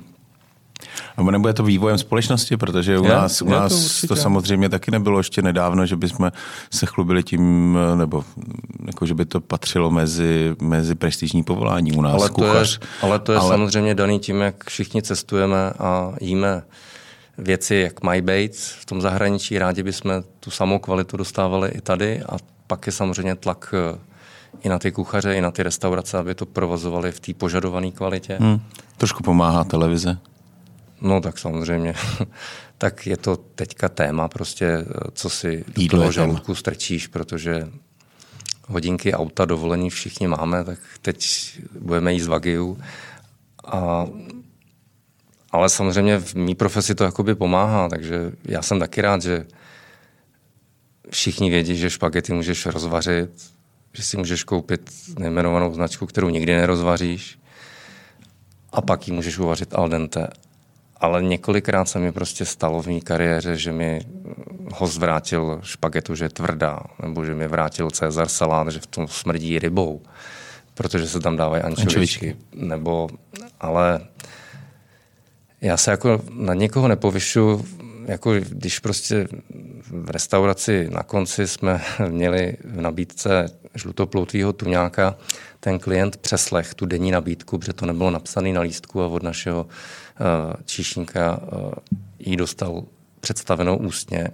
[1.17, 4.91] Nebo nebude to vývojem společnosti, protože u je, nás, u nás to, to samozřejmě taky
[4.91, 6.31] nebylo ještě nedávno, že bychom
[6.71, 8.23] se chlubili tím, nebo
[8.87, 12.13] jako, že by to patřilo mezi, mezi prestižní povolání u nás.
[12.13, 13.49] Ale to kuchař, je, ale to je ale...
[13.49, 16.63] samozřejmě daný tím, jak všichni cestujeme a jíme
[17.37, 19.59] věci, jak My Bates v tom zahraničí.
[19.59, 23.99] Rádi bychom tu samou kvalitu dostávali i tady a pak je samozřejmě tlak eh,
[24.63, 28.37] i na ty kuchaře, i na ty restaurace, aby to provozovali v té požadované kvalitě.
[28.39, 28.61] Hmm.
[28.97, 30.17] Trošku pomáhá televize.
[31.01, 31.93] No tak samozřejmě.
[32.77, 37.67] tak je to teďka téma prostě, co si do toho žaludku strčíš, protože
[38.67, 42.77] hodinky, auta, dovolení všichni máme, tak teď budeme jíst Wagyu.
[43.65, 44.07] A,
[45.51, 49.45] ale samozřejmě v mý profesi to jakoby pomáhá, takže já jsem taky rád, že
[51.09, 53.29] všichni vědí, že špagety můžeš rozvařit,
[53.93, 57.39] že si můžeš koupit nejmenovanou značku, kterou nikdy nerozvaříš
[58.71, 60.27] a pak ji můžeš uvařit al dente
[60.99, 64.01] ale několikrát se mi prostě stalo v mé kariéře, že mi
[64.73, 69.07] ho zvrátil špagetu, že je tvrdá, nebo že mi vrátil Cezar salát, že v tom
[69.07, 70.01] smrdí rybou,
[70.73, 72.35] protože se tam dávají ančovičky.
[72.53, 73.09] Nebo,
[73.59, 73.99] ale
[75.61, 77.65] já se jako na někoho nepovyšu,
[78.05, 79.27] jako když prostě
[79.89, 83.45] v restauraci na konci jsme měli v nabídce
[83.75, 85.15] žlutoploutvýho tuňáka,
[85.59, 89.67] ten klient přeslech tu denní nabídku, protože to nebylo napsané na lístku a od našeho
[90.65, 91.71] číšníka uh,
[92.19, 92.83] ji dostal
[93.19, 94.27] představenou ústně.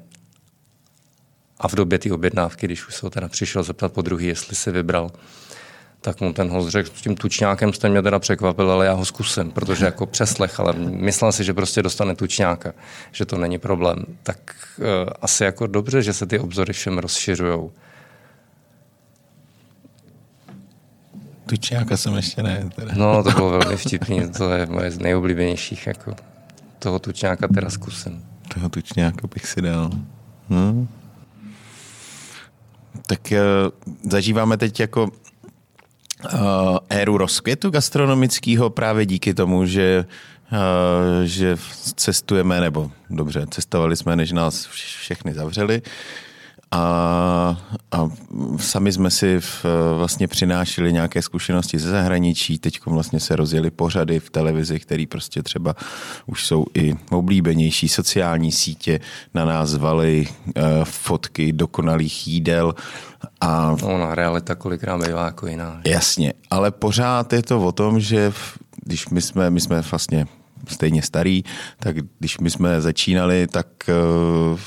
[1.60, 4.56] A v době té objednávky, když už se ho teda přišel zeptat po druhý, jestli
[4.56, 5.12] si vybral,
[6.02, 9.06] tak mu ten host řekl, s tím tučňákem jste mě teda překvapil, ale já ho
[9.06, 12.74] zkusím, protože jako přeslech, ale myslel si, že prostě dostane tučňáka,
[13.12, 14.06] že to není problém.
[14.24, 14.38] Tak
[14.78, 14.86] uh,
[15.22, 17.72] asi jako dobře, že se ty obzory všem rozšiřují.
[21.46, 22.70] Tučňáka jsem ještě ne.
[22.76, 22.94] Teda.
[22.96, 26.16] No, to bylo velmi vtipný, to je moje z nejoblíbenějších, jako
[26.80, 28.26] toho tučňáka teda zkusím.
[28.54, 29.90] Toho tučňáka bych si dal.
[30.50, 30.88] Hmm.
[33.08, 35.10] Tak uh, zažíváme teď jako uh,
[36.90, 40.06] éru rozkvětu gastronomického právě díky tomu, že
[40.52, 41.58] Uh, že
[41.96, 45.82] cestujeme, nebo dobře, cestovali jsme, než nás všechny zavřeli.
[46.76, 47.58] A,
[47.92, 48.10] a
[48.58, 49.66] sami jsme si v,
[49.98, 52.60] vlastně přinášeli nějaké zkušenosti ze zahraničí.
[52.60, 55.76] Teď vlastně se rozjeli pořady v televizi, které prostě třeba
[56.26, 57.90] už jsou i oblíbenější.
[57.90, 59.00] Sociální sítě
[59.34, 62.76] na nás zvali uh, fotky dokonalých jídel.
[63.42, 65.82] A, no, na realita kolikrát bývá jako jiná.
[65.86, 68.34] Jasně, ale pořád je to o tom, že
[68.84, 70.28] když my jsme, my jsme vlastně
[70.68, 71.44] stejně starý,
[71.80, 73.68] tak když my jsme začínali, tak
[74.52, 74.60] uh,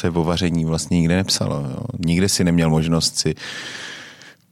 [0.00, 1.66] se o vaření vlastně nikde nepsalo.
[1.70, 1.84] Jo.
[1.98, 3.34] Nikde si neměl možnost si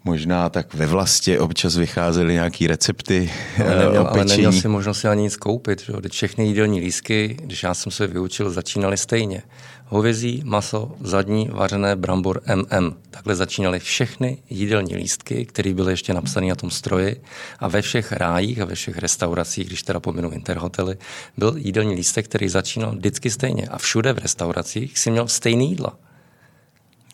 [0.04, 3.30] možná tak ve vlastě občas vycházely nějaký recepty
[3.64, 5.80] ale neměl, ale neměl si možnost ani nic koupit.
[5.80, 5.92] Že?
[6.10, 9.42] Všechny jídelní lísky, když já jsem se vyučil, začínaly stejně
[9.88, 12.94] hovězí, maso, zadní, vařené, brambor, MM.
[13.10, 17.22] Takhle začínaly všechny jídelní lístky, které byly ještě napsané na tom stroji
[17.58, 20.96] a ve všech rájích a ve všech restauracích, když teda pominu interhotely,
[21.36, 25.96] byl jídelní lístek, který začínal vždycky stejně a všude v restauracích si měl stejný jídla.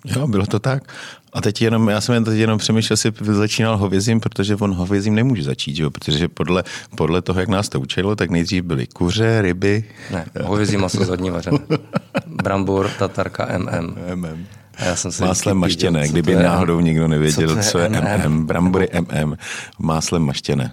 [0.05, 0.93] Jo, bylo to tak.
[1.33, 5.43] A teď jenom, já jsem teď jenom přemýšlel, si začínal hovězím, protože on hovězím nemůže
[5.43, 5.91] začít, jo?
[5.91, 6.65] protože podle,
[6.97, 9.85] podle toho, jak nás to učilo, tak nejdřív byly kuře, ryby.
[10.11, 11.59] Ne, hovězí maso zadní vařené.
[12.27, 13.95] Brambor, tatarka, MM.
[14.15, 14.47] MM.
[14.79, 18.29] A já jsem se Máslem maštěné, viděl, kdyby náhodou někdo nevěděl, co, co je MM.
[18.29, 18.47] MM.
[18.47, 19.37] Brambory MM,
[19.79, 20.73] máslem maštěné.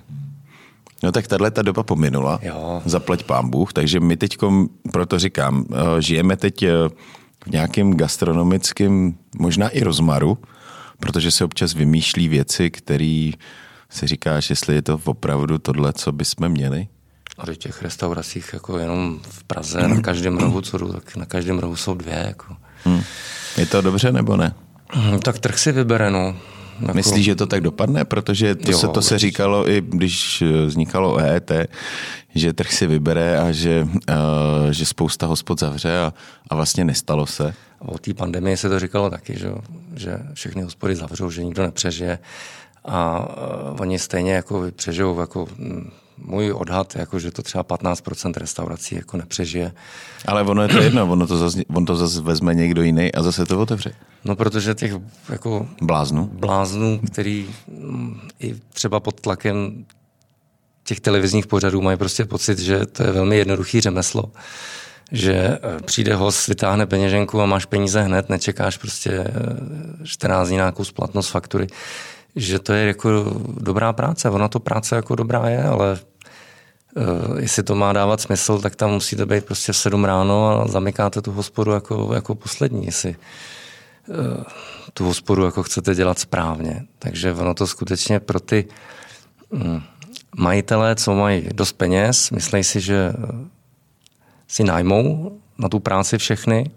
[1.04, 2.82] No tak tahle ta doba pominula, jo.
[2.86, 4.38] zaplať pán Bůh, takže my teď,
[4.92, 6.70] proto říkám, eh, žijeme teď eh,
[7.46, 10.38] v nějakém gastronomickém, možná i rozmaru,
[11.00, 13.32] protože se občas vymýšlí věci, které
[13.90, 16.88] si říkáš, jestli je to opravdu tohle, co bychom měli?
[17.38, 21.26] A do těch restauracích jako jenom v Praze, na každém rohu, co jdu, tak na
[21.26, 22.24] každém rohu jsou dvě.
[22.28, 22.56] Jako.
[22.84, 23.02] Hmm.
[23.58, 24.54] Je to dobře nebo ne?
[24.90, 26.36] Hmm, tak trh si vybere, no.
[26.82, 26.94] Jako...
[26.94, 28.06] Myslíš, že to tak dopadne?
[28.06, 31.52] Protože to, jo, se, to se říkalo i když vznikalo EET,
[32.36, 36.14] že trh si vybere a že, uh, že spousta hospod zavře a,
[36.50, 37.54] a vlastně nestalo se.
[37.80, 39.52] O té pandemii se to říkalo taky, že,
[39.96, 42.20] že všechny hospody zavřou, že nikdo nepřežije
[42.86, 48.34] a uh, oni stejně jako přežijou jako mm, můj odhad, jako, že to třeba 15%
[48.38, 49.72] restaurací jako nepřežije.
[50.28, 53.24] Ale ono je to jedno, ono to zase, on to zase vezme někdo jiný a
[53.24, 53.94] zase to otevře.
[54.26, 54.94] No protože těch
[55.30, 59.86] jako bláznů, bláznů který mm, i třeba pod tlakem
[60.84, 64.32] těch televizních pořadů mají prostě pocit, že to je velmi jednoduchý řemeslo
[65.12, 69.28] že eh, přijde host, vytáhne peněženku a máš peníze hned, nečekáš prostě
[70.04, 71.68] 14 eh, dní nějakou splatnost faktury,
[72.36, 73.10] že to je jako
[73.60, 74.30] dobrá práce.
[74.30, 76.00] Ona to práce jako dobrá je, ale
[77.40, 81.22] jestli to má dávat smysl, tak tam musíte být prostě v sedm ráno a zamykáte
[81.22, 83.16] tu hospodu jako, jako poslední, jestli
[84.08, 84.44] uh,
[84.94, 86.86] tu hospodu jako chcete dělat správně.
[87.00, 88.66] Takže ono to skutečně pro ty
[89.50, 89.84] um,
[90.38, 93.14] majitele, co mají dost peněz, myslí si, že
[94.48, 96.72] si najmou na tu práci všechny,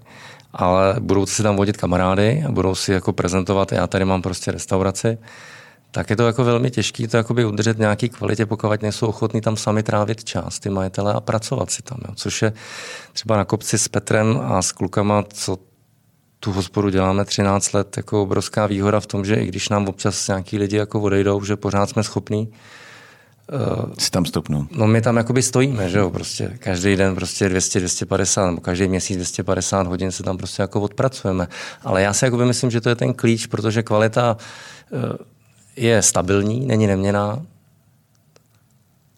[0.53, 4.51] ale budou si tam vodit kamarády a budou si jako prezentovat, já tady mám prostě
[4.51, 5.19] restauraci,
[5.95, 9.57] tak je to jako velmi těžké to jakoby udržet nějaký kvalitě, pokud nejsou ochotní tam
[9.57, 11.99] sami trávit čas, ty majitele, a pracovat si tam.
[12.09, 12.15] Jo.
[12.15, 12.53] Což je
[13.13, 15.59] třeba na kopci s Petrem a s klukama, co
[16.41, 20.29] tu hospodu děláme 13 let, jako obrovská výhoda v tom, že i když nám občas
[20.29, 22.53] nějaký lidi jako odejdou, že pořád jsme schopní
[23.53, 24.67] Uh, si tam stopnou.
[24.71, 28.89] No my tam jakoby stojíme, že jo, prostě každý den prostě 200, 250, nebo každý
[28.89, 31.49] měsíc 250 hodin se tam prostě jako odpracujeme.
[31.83, 34.37] Ale já si jakoby myslím, že to je ten klíč, protože kvalita
[34.91, 35.01] uh,
[35.77, 37.43] je stabilní, není neměná,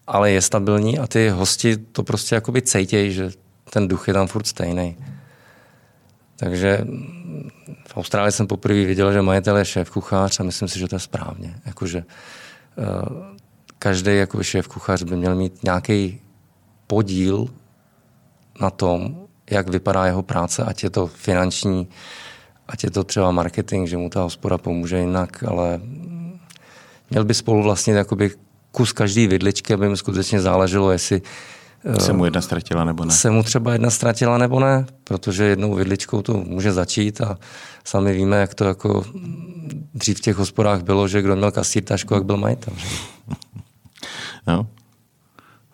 [0.07, 3.31] ale je stabilní a ty hosti to prostě jakoby cejtějí, že
[3.71, 4.97] ten duch je tam furt stejný.
[6.37, 6.87] Takže
[7.89, 10.97] v Austrálii jsem poprvé viděl, že majitel je šéf kuchař a myslím si, že to
[10.97, 11.55] je správně.
[11.67, 12.05] Jakože
[12.77, 12.85] uh,
[13.79, 16.21] každý jako šéf kuchař by měl mít nějaký
[16.87, 17.49] podíl
[18.61, 21.89] na tom, jak vypadá jeho práce, ať je to finanční,
[22.69, 25.81] ať je to třeba marketing, že mu ta hospoda pomůže jinak, ale
[27.11, 28.31] měl by spolu vlastně jakoby
[28.71, 31.23] kus každý vidličky, aby mi skutečně záleželo, jestli
[31.85, 33.11] eh, se mu jedna ztratila nebo ne?
[33.11, 37.39] Se mu třeba jedna ztratila nebo ne, protože jednou vidličkou to může začít a
[37.85, 39.05] sami víme, jak to jako
[39.95, 42.75] dřív v těch hospodách bylo, že kdo měl kasír tašku, jak byl majitel.
[44.49, 44.67] No.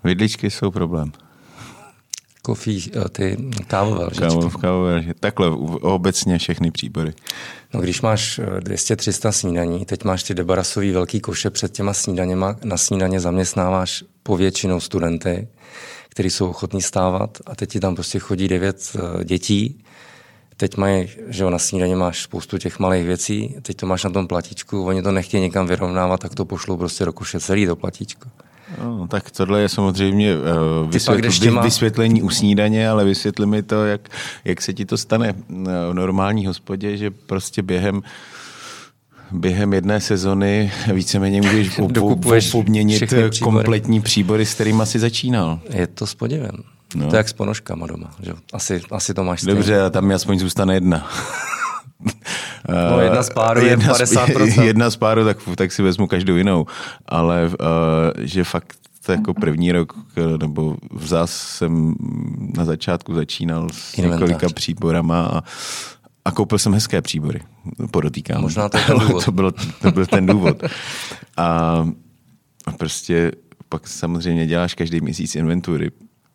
[0.05, 1.13] Vidličky jsou problém.
[2.43, 3.37] Kofí, eh, ty
[3.67, 4.61] kávové lžičky.
[4.61, 7.15] Kávové, Takhle obecně všechny příbory.
[7.75, 12.57] No, když máš 200-300 eh, snídaní, teď máš ty debarasový velký koše před těma snídaněma,
[12.65, 15.49] na snídaně zaměstnáváš povětšinou studenty,
[16.09, 19.85] kteří jsou ochotní stávat a teď ti tam prostě chodí devět eh, dětí,
[20.57, 24.11] teď mají, že jo, na snídaně máš spoustu těch malých věcí, teď to máš na
[24.11, 27.77] tom platíčku, oni to nechtějí někam vyrovnávat, tak to pošlou prostě do koše celý to
[27.77, 28.29] platíčko.
[28.79, 31.63] No, tak tohle je samozřejmě uh, vysvětl, těma...
[31.63, 34.09] vysvětlení u snídaně, ale vysvětli mi to, jak,
[34.45, 35.35] jak se ti to stane eh,
[35.91, 38.03] v normální hospodě, že prostě během
[39.33, 41.79] během jedné sezony víceméně můžeš
[42.55, 45.61] obměnit kompletní příbory, s kterými asi začínal.
[45.71, 46.57] Je to s podivem.
[46.95, 47.09] No.
[47.09, 48.11] To je jak s ponožkama doma.
[48.23, 48.33] Že?
[48.53, 49.55] Asi, asi to máš stejně.
[49.55, 51.11] Dobře, a tam mi aspoň zůstane jedna.
[52.69, 54.51] No, jedna z páru je jedna 50%.
[54.51, 56.67] Z, jedna z páru, tak, tak si vezmu každou jinou.
[57.07, 57.55] Ale uh,
[58.19, 58.77] že fakt
[59.09, 59.93] jako první rok,
[60.41, 61.95] nebo v zás jsem
[62.57, 64.21] na začátku začínal s Inventář.
[64.21, 65.43] několika příborama a,
[66.25, 67.41] a koupil jsem hezké příbory,
[67.91, 68.41] podotýkám.
[68.41, 69.25] Možná to ten důvod.
[69.25, 69.53] to, bylo,
[69.83, 70.63] to byl ten důvod.
[71.37, 71.85] A
[72.79, 73.33] prostě
[73.69, 75.91] pak samozřejmě děláš každý měsíc inventury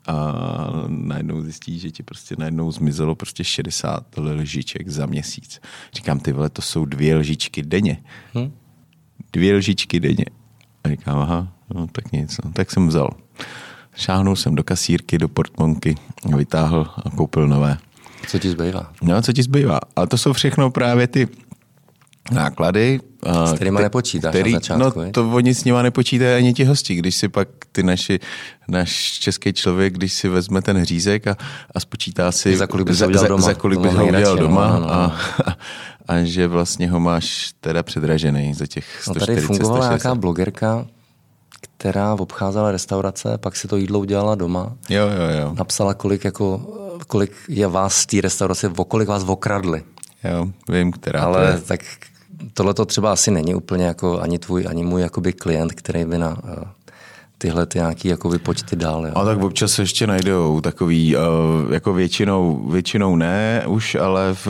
[0.07, 0.35] a
[0.87, 5.61] najednou zjistí, že ti prostě najednou zmizelo prostě 60 lžiček za měsíc.
[5.93, 7.97] Říkám, ty vole, to jsou dvě lžičky denně.
[8.35, 8.51] Hm?
[9.33, 10.25] Dvě lžičky denně.
[10.83, 12.51] A říkám, aha, no tak nic, no.
[12.51, 13.09] tak jsem vzal.
[13.95, 15.95] Šáhnul jsem do kasírky, do portmonky,
[16.37, 17.77] vytáhl a koupil nové.
[18.27, 18.91] Co ti zbývá?
[19.01, 19.79] No, co ti zbývá.
[19.95, 21.27] A to jsou všechno právě ty
[22.31, 22.99] náklady.
[23.45, 26.95] S kterými nepočítáš který, na začátku, No to oni s nima nepočítají ani ti hosti.
[26.95, 28.19] Když si pak ty naši,
[28.67, 31.37] náš český člověk, když si vezme ten hřízek a,
[31.75, 34.67] a spočítá si, za kolik bys ho udělal doma, za kolik bys ho udělal doma
[34.67, 34.93] no, no, no.
[34.93, 35.15] A,
[35.45, 35.55] a,
[36.07, 40.85] a, že vlastně ho máš teda předražený za těch 140 no tady fungovala nějaká blogerka,
[41.59, 44.75] která obcházela restaurace, pak si to jídlo udělala doma.
[44.89, 45.55] Jo, jo, jo.
[45.57, 46.61] Napsala, kolik, jako,
[47.07, 49.83] kolik je vás z té restaurace, o kolik vás okradli.
[50.23, 51.61] Jo, vím, která Ale to je.
[51.61, 51.81] tak
[52.53, 56.17] tohle to třeba asi není úplně jako ani tvůj, ani můj jakoby klient, který by
[56.17, 56.63] na uh,
[57.37, 59.05] tyhle ty nějaký jakoby počty dál.
[59.05, 59.11] Jo.
[59.15, 61.21] A tak občas se ještě najdou takový, uh,
[61.73, 64.47] jako většinou, většinou ne už, ale v,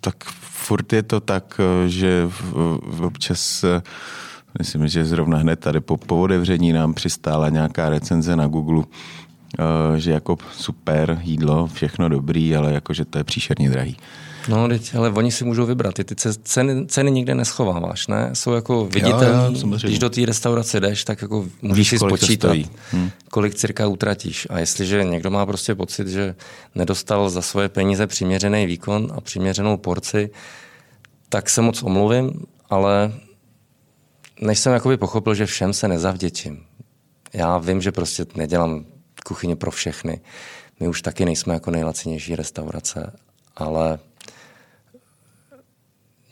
[0.00, 3.64] tak furt je to tak, že v, v občas
[4.58, 8.84] myslím, že zrovna hned tady po, po otevření nám přistála nějaká recenze na Google,
[9.96, 13.96] že jako super jídlo, všechno dobrý, ale jako, že to je příšerně drahý.
[14.48, 15.94] No, teď, ale oni si můžou vybrat.
[15.94, 18.30] Ty, ty ceny, ceny nikde neschováváš, ne?
[18.32, 19.58] Jsou jako viditelné.
[19.82, 22.56] Když do té restaurace jdeš, tak jako můžeš si spočítat,
[22.90, 23.10] hmm.
[23.30, 24.46] kolik cirka utratíš.
[24.50, 26.34] A jestliže někdo má prostě pocit, že
[26.74, 30.30] nedostal za svoje peníze přiměřený výkon a přiměřenou porci,
[31.28, 32.32] tak se moc omluvím,
[32.70, 33.12] ale
[34.40, 36.64] než jsem jakoby pochopil, že všem se nezavděčím.
[37.32, 38.84] Já vím, že prostě nedělám
[39.26, 40.20] kuchyně pro všechny.
[40.80, 43.12] My už taky nejsme jako nejlacinější restaurace,
[43.56, 43.98] ale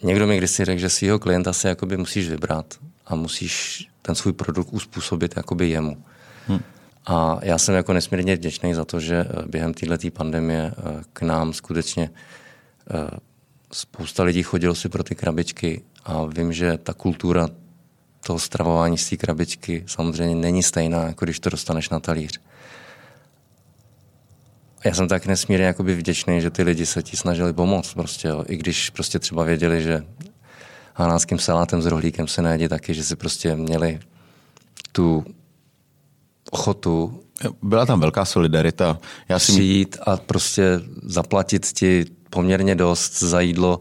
[0.03, 2.75] Někdo mi kdysi řekl, že svého klienta se jakoby musíš vybrat
[3.07, 6.05] a musíš ten svůj produkt uspůsobit jakoby jemu.
[6.47, 6.61] Hmm.
[7.07, 11.23] A já jsem jako nesmírně vděčný za to, že eh, během této pandemie eh, k
[11.23, 12.11] nám skutečně
[12.91, 13.19] eh,
[13.73, 17.49] spousta lidí chodilo si pro ty krabičky a vím, že ta kultura
[18.27, 22.41] toho stravování z té krabičky samozřejmě není stejná, jako když to dostaneš na talíř
[24.85, 27.95] já jsem tak nesmírně jakoby vděčný, že ty lidi se ti snažili pomoct.
[27.95, 28.45] Prostě, jo.
[28.49, 30.05] I když prostě třeba věděli, že
[30.95, 34.01] hanáckým salátem s rohlíkem se nejedí taky, že si prostě měli
[34.93, 35.25] tu
[36.51, 37.23] ochotu
[37.63, 38.99] byla tam velká solidarita.
[39.29, 43.81] Já si přijít a prostě zaplatit ti poměrně dost za jídlo,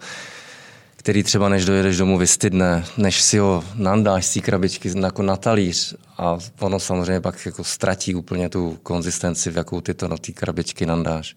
[0.96, 5.36] který třeba než dojedeš domů vystydne, než si ho nandáš z té krabičky jako na
[5.36, 10.18] talíř a ono samozřejmě pak jako ztratí úplně tu konzistenci, v jakou ty to na
[10.18, 11.36] té krabičky nandáš.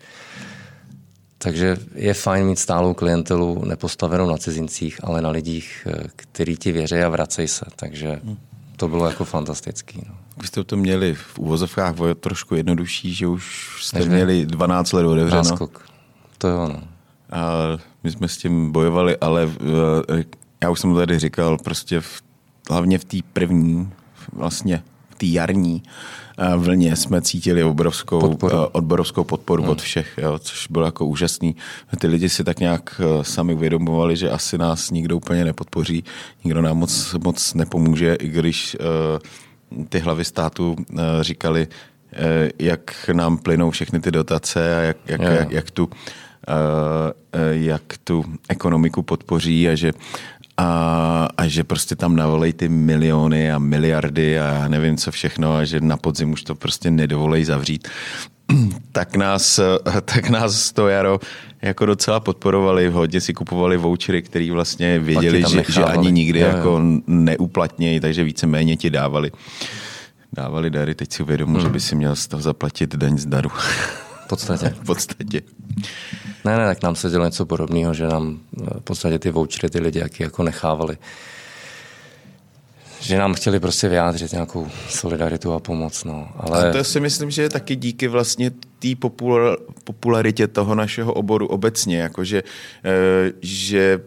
[1.38, 6.72] Takže je fajn mít stálou klientelu nepostavenou na cizincích, ale na lidích, eh, který ti
[6.72, 7.64] věří a vracej se.
[7.76, 8.20] Takže
[8.76, 10.02] to bylo jako fantastický.
[10.08, 10.14] No.
[10.40, 15.06] Vy jste to měli v úvozovkách trošku jednodušší, že už jste Než měli 12 let
[15.06, 15.42] otevřeno.
[15.42, 15.88] Náskok.
[16.38, 16.82] To jo, no.
[17.30, 17.52] A
[18.04, 19.50] my jsme s tím bojovali, ale
[20.18, 20.24] eh,
[20.62, 22.22] já už jsem tady říkal, prostě v,
[22.70, 23.92] hlavně v té první,
[24.32, 25.82] vlastně v té jarní
[26.38, 29.72] eh, vlně jsme cítili obrovskou podporu, eh, obrovskou podporu hmm.
[29.72, 31.56] od všech, jo, což bylo jako úžasný.
[31.98, 36.04] Ty lidi si tak nějak sami uvědomovali, že asi nás nikdo úplně nepodpoří,
[36.44, 43.10] nikdo nám moc, moc nepomůže, i když uh, ty hlavy státu uh, říkali, uh, jak
[43.12, 45.88] nám plynou všechny ty dotace a jak, jak, jak, jak tu
[46.48, 49.92] Eh, eh, jak tu ekonomiku podpoří a že,
[50.56, 55.56] a, a že prostě tam navolej ty miliony a miliardy a já nevím co všechno
[55.56, 57.88] a že na podzim už to prostě nedovolej zavřít,
[58.92, 59.60] tak nás,
[60.04, 61.20] tak nás to jaro
[61.62, 66.48] jako docela podporovali, hodně si kupovali vouchery, který vlastně věděli, že, že ani nikdy jo,
[66.48, 66.56] jo.
[66.56, 69.32] jako neuplatnějí, takže víceméně ti dávali
[70.34, 70.94] dávali dary.
[70.94, 71.66] Teď si uvědomuji, hmm.
[71.66, 73.48] že by si měl z toho zaplatit daň z daru.
[73.48, 74.68] V podstatě.
[74.82, 75.42] v podstatě.
[76.44, 79.70] Ne, ne, tak nám se dělo něco podobného, že nám eh, v podstatě ty vouchery
[79.70, 80.98] ty lidi jaký jako nechávali.
[83.00, 86.04] Že nám chtěli prostě vyjádřit nějakou solidaritu a pomoc.
[86.04, 86.28] No.
[86.36, 86.70] Ale...
[86.70, 88.88] A to si myslím, že je taky díky vlastně té
[89.84, 92.42] popularitě toho našeho oboru obecně, jakože,
[92.84, 94.00] eh, že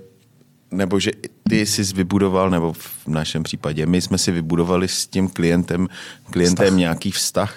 [0.71, 1.11] nebo že
[1.49, 5.87] ty jsi vybudoval, nebo v našem případě, my jsme si vybudovali s tím klientem,
[6.31, 6.77] klientem vztah.
[6.77, 7.55] nějaký vztah.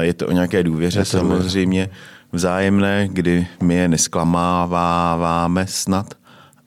[0.00, 1.86] Je to o nějaké důvěře samozřejmě.
[1.86, 6.14] Důvěře vzájemné, kdy my je nesklamáváme snad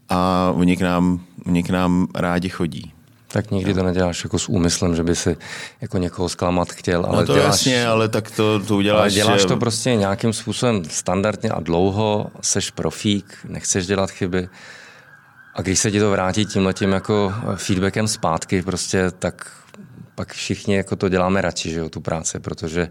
[0.10, 2.94] a oni k nám, oni k nám rádi chodí.
[3.34, 5.38] Tak nikdy to neděláš jako s úmyslem, že by si
[5.82, 7.06] jako někoho zklamat chtěl.
[7.06, 9.02] Ale no to děláš, jasně, ale tak to, to uděláš.
[9.02, 14.50] Ale děláš to prostě nějakým způsobem standardně a dlouho, seš profík, nechceš dělat chyby.
[15.56, 19.52] A když se ti to vrátí tímhletím jako feedbackem zpátky, prostě tak
[20.16, 22.90] pak všichni jako to děláme radši, že jo, tu práci, protože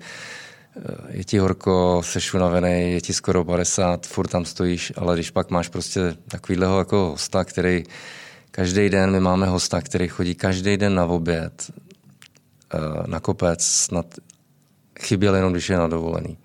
[1.09, 5.51] je ti horko, seš unavený, je ti skoro 50, furt tam stojíš, ale když pak
[5.51, 7.85] máš prostě takovýhleho jako hosta, který
[8.51, 11.71] každý den, my máme hosta, který chodí každý den na oběd,
[12.75, 14.07] eh, na kopec, snad
[15.01, 16.39] chyběl jenom, když je na dovolený.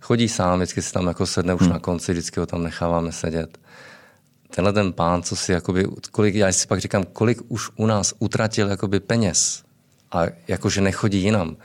[0.00, 1.70] Chodí sám, vždycky si tam jako sedne už hmm.
[1.72, 3.58] na konci, vždycky ho tam necháváme sedět.
[4.54, 8.14] Tenhle ten pán, co si jakoby, kolik, já si pak říkám, kolik už u nás
[8.18, 9.62] utratil jakoby peněz
[10.12, 11.56] a jakože nechodí jinam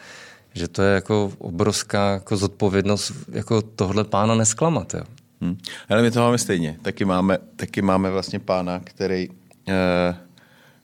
[0.57, 4.93] že to je jako obrovská jako zodpovědnost jako tohle pána nesklamat.
[4.93, 5.03] Jo.
[5.41, 5.57] Hmm.
[5.89, 6.77] Ale my to máme stejně.
[6.81, 9.35] Taky máme, taky máme vlastně pána, který, uh,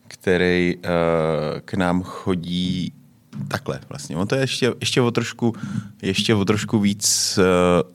[0.07, 0.81] který uh,
[1.65, 2.93] k nám chodí
[3.47, 4.15] takhle vlastně.
[4.15, 5.55] On to je ještě, ještě, o, trošku,
[6.01, 7.39] ještě o trošku víc
[7.85, 7.93] uh,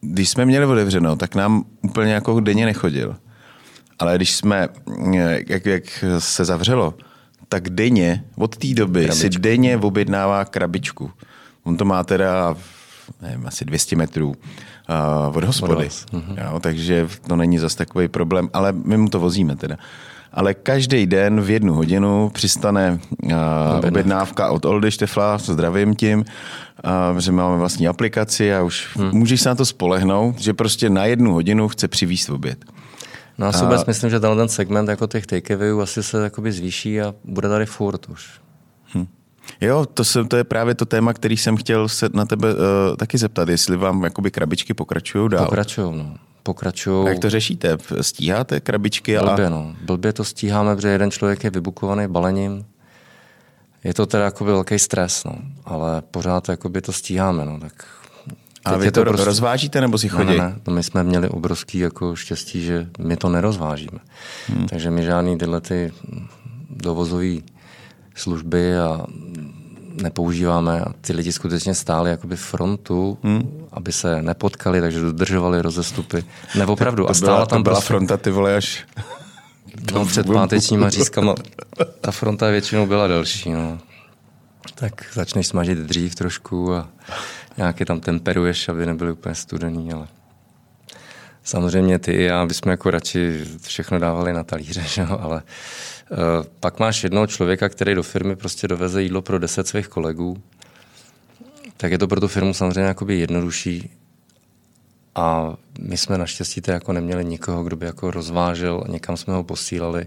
[0.00, 3.16] když jsme měli otevřeno, tak nám úplně jako denně nechodil.
[3.98, 4.68] Ale když jsme,
[5.48, 6.94] jak, jak se zavřelo,
[7.48, 9.20] tak denně, od té doby krabičku.
[9.20, 11.10] si denně objednává krabičku.
[11.64, 12.56] On to má teda
[13.22, 15.88] nevím, asi 200 metrů uh, od hospody.
[16.12, 16.36] Mhm.
[16.44, 19.76] Jo, takže to není zas takový problém, ale my mu to vozíme teda.
[20.32, 23.32] Ale každý den v jednu hodinu přistane uh,
[23.88, 26.18] objednávka od Oldy Štefla, zdravím tím,
[27.12, 29.10] uh, že máme vlastní aplikaci a už hmm.
[29.12, 32.64] můžeš se na to spolehnout, že prostě na jednu hodinu chce přivíst oběd.
[33.38, 37.00] No si vůbec myslím, že tenhle ten segment jako těch takeawayů asi se jakoby zvýší
[37.00, 38.30] a bude tady furt už.
[38.94, 39.06] Hm.
[39.60, 42.60] Jo, to, se, to je právě to téma, který jsem chtěl se na tebe uh,
[42.96, 45.44] taky zeptat, jestli vám jakoby krabičky pokračují dál.
[45.44, 46.16] Pokračují, no.
[46.42, 47.08] Pokračují.
[47.08, 47.78] Jak to řešíte?
[48.00, 49.18] Stíháte krabičky?
[49.18, 49.48] Blbě, a...
[49.48, 49.76] no.
[49.82, 52.64] Blbě to stíháme, protože jeden člověk je vybukovaný balením.
[53.84, 55.32] Je to teda jakoby velký stres, no.
[55.64, 57.44] ale pořád jakoby to stíháme.
[57.44, 57.60] No.
[57.60, 57.72] Tak
[58.64, 59.24] a vy to, to prostě...
[59.24, 60.30] rozvážíte nebo si chodí?
[60.30, 60.74] Ne, ne, ne.
[60.74, 63.98] my jsme měli obrovský jako štěstí, že my to nerozvážíme.
[64.46, 64.66] Hmm.
[64.66, 65.92] Takže my žádný tyhle ty
[66.70, 67.36] dovozové
[68.14, 69.06] služby a
[70.02, 73.66] nepoužíváme a ty lidi skutečně stáli jakoby frontu, hmm.
[73.72, 76.24] aby se nepotkali, takže dodržovali rozestupy.
[76.58, 77.10] Ne, opravdu.
[77.10, 77.86] a stála byla, tam byla prostě...
[77.86, 78.86] fronta, ty vole, až...
[79.92, 81.34] No, před pátečníma řízkama
[82.00, 83.52] ta fronta většinou byla delší.
[83.52, 83.78] No.
[84.74, 86.88] Tak začneš smažit dřív trošku a
[87.56, 90.08] nějaké tam temperuješ, aby nebyly úplně studený, ale
[91.44, 95.18] samozřejmě ty i já bychom jako radši všechno dávali na talíře, že jo?
[95.20, 95.42] ale
[96.10, 96.18] uh,
[96.60, 100.42] pak máš jednoho člověka, který do firmy prostě doveze jídlo pro deset svých kolegů,
[101.76, 103.90] tak je to pro tu firmu samozřejmě jakoby jednodušší
[105.14, 109.44] a my jsme naštěstí to jako neměli nikoho, kdo by jako rozvážel, někam jsme ho
[109.44, 110.06] posílali.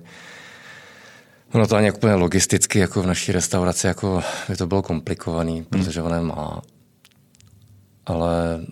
[1.54, 5.66] Ono to ani úplně logisticky jako v naší restauraci jako by to bylo komplikovaný, hmm.
[5.66, 6.62] protože ona má
[8.08, 8.66] ale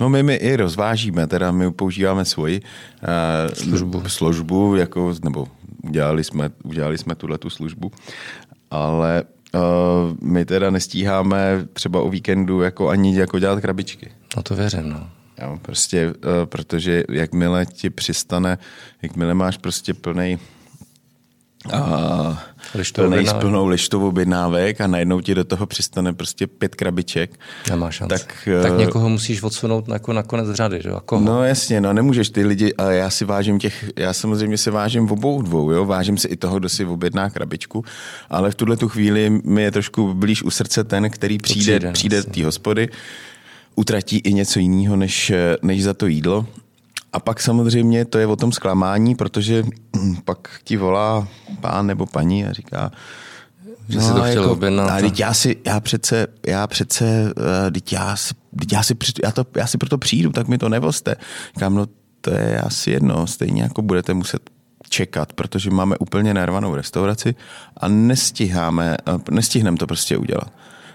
[0.00, 5.48] No my, my i rozvážíme, teda my používáme svoji uh, službu, službu jako, nebo
[5.82, 7.92] udělali jsme, udělali jsme tuhle tu službu,
[8.70, 9.22] ale
[9.54, 9.60] uh,
[10.20, 14.10] my teda nestíháme třeba o víkendu jako ani jako dělat krabičky.
[14.36, 15.10] No to věřím, no.
[15.42, 18.58] Jo, prostě, uh, protože jakmile ti přistane,
[19.02, 20.38] jakmile máš prostě plný
[21.72, 22.44] a
[22.94, 27.40] plný, s plnou lištovou objednávek a najednou ti do toho přistane prostě pět krabiček.
[27.70, 28.14] Nemá šanci.
[28.18, 30.90] Tak, tak eh, někoho musíš odsunout jako na konec řady, že?
[30.90, 31.24] A koho?
[31.24, 35.06] No jasně, no nemůžeš ty lidi, ale já si vážím těch, já samozřejmě si vážím
[35.06, 35.84] v obou dvou, jo?
[35.84, 37.84] vážím si i toho, kdo si objedná krabičku,
[38.30, 41.92] ale v tuhle tu chvíli mi je trošku blíž u srdce ten, který přijde, přijde,
[41.92, 42.88] přijde z té hospody,
[43.74, 46.46] utratí i něco jiného než, než za to jídlo
[47.14, 49.64] a pak samozřejmě to je o tom zklamání, protože
[50.24, 51.28] pak ti volá
[51.60, 52.90] pán nebo paní a říká,
[53.88, 54.90] že no, si to chtěl jako, objednat.
[54.90, 57.32] A teď já si, já přece, já přece,
[57.72, 58.16] teď já,
[58.58, 61.16] teď já, si, já, to, já si proto přijdu, tak mi to nevozte.
[61.54, 61.86] Říkám, no
[62.20, 64.50] to je asi jedno, stejně jako budete muset
[64.88, 67.34] čekat, protože máme úplně nervanou restauraci
[67.76, 70.52] a nestíháme, uh, nestihneme to prostě udělat.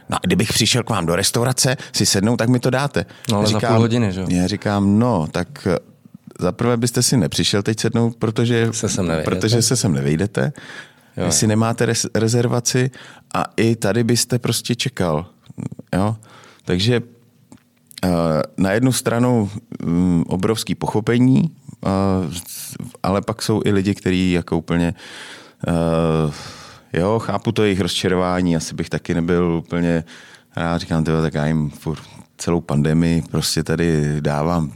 [0.09, 3.05] No a kdybych přišel k vám do restaurace si sednout, tak mi to dáte.
[3.32, 5.67] No ale říkám, za půl hodiny, že Já říkám, no, tak
[6.40, 9.36] zaprvé byste si nepřišel teď sednout, protože se sem nevejdete.
[9.36, 10.54] Protože se sem nevejdete.
[11.18, 11.26] Jo.
[11.26, 12.92] Vy si nemáte res, rezervaci
[13.34, 15.26] a i tady byste prostě čekal.
[15.94, 16.16] Jo?
[16.66, 17.02] Takže
[18.06, 18.12] uh,
[18.58, 19.50] na jednu stranu
[19.84, 21.52] um, obrovský pochopení,
[21.86, 22.34] uh,
[23.04, 24.94] ale pak jsou i lidi, kteří jako úplně
[25.68, 26.34] uh,
[26.94, 30.04] jo, chápu to jejich rozčarování, asi bych taky nebyl úplně
[30.56, 32.02] já říkám, tyjo, tak já jim furt
[32.38, 34.72] celou pandemii prostě tady dávám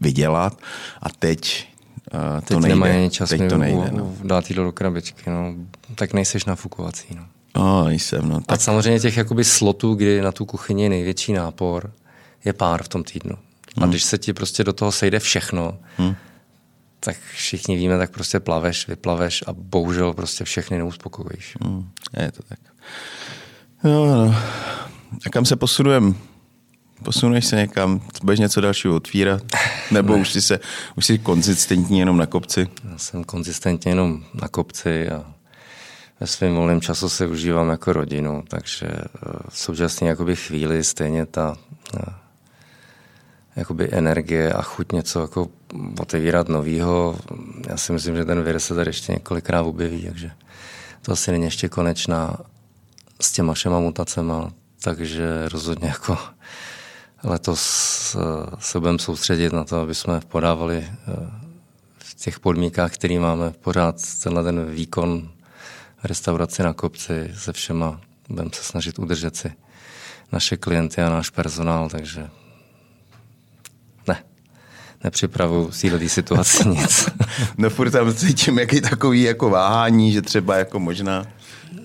[0.00, 0.58] vydělat
[1.02, 1.68] a teď
[2.14, 2.68] uh, to teď nejde.
[2.68, 4.14] Nemají čas teď to nejde, no.
[4.24, 5.54] dát jídlo do krabičky, no.
[5.94, 7.06] tak nejseš nafukovací.
[7.16, 7.26] No.
[7.56, 8.40] No, nejsem, no.
[8.40, 8.58] Tak...
[8.58, 11.92] A samozřejmě těch jakoby slotů, kdy na tu kuchyni je největší nápor,
[12.44, 13.36] je pár v tom týdnu.
[13.76, 13.90] A hmm.
[13.90, 16.14] když se ti prostě do toho sejde všechno, hmm.
[17.00, 21.56] tak všichni víme, tak prostě plaveš, vyplaveš a bohužel prostě všechny neuspokojíš.
[21.62, 21.88] Hmm.
[22.20, 22.58] Je to tak.
[23.84, 24.34] No, no.
[25.26, 26.14] A kam se posunujeme?
[27.04, 29.42] Posuneš se někam, budeš něco dalšího otvírat?
[29.90, 30.20] Nebo ne.
[30.20, 30.60] už jsi, se,
[30.96, 32.68] už jsi konzistentní jenom na kopci?
[32.90, 35.24] Já jsem konzistentně jenom na kopci a
[36.20, 39.08] ve svém volném času se užívám jako rodinu, takže eh,
[39.48, 41.56] v současné jakoby chvíli stejně ta
[41.96, 42.12] eh,
[43.56, 45.48] jakoby energie a chuť něco jako
[46.00, 47.18] otevírat novýho.
[47.68, 50.30] Já si myslím, že ten vir se tady ještě několikrát objeví, takže
[51.02, 52.36] to asi není ještě konečná
[53.20, 56.18] s těma všema mutacema, takže rozhodně jako
[57.24, 61.30] letos eh, se budeme soustředit na to, aby jsme podávali eh,
[61.98, 65.28] v těch podmínkách, které máme, pořád tenhle ten výkon
[66.04, 68.00] restauraci na kopci se všema.
[68.28, 69.52] Budeme se snažit udržet si
[70.32, 72.28] naše klienty a náš personál, takže
[74.08, 74.24] ne.
[75.04, 77.08] nepřipravu v této situaci nic.
[77.58, 81.26] no furt tam cítím jaký takový jako váhání, že třeba jako možná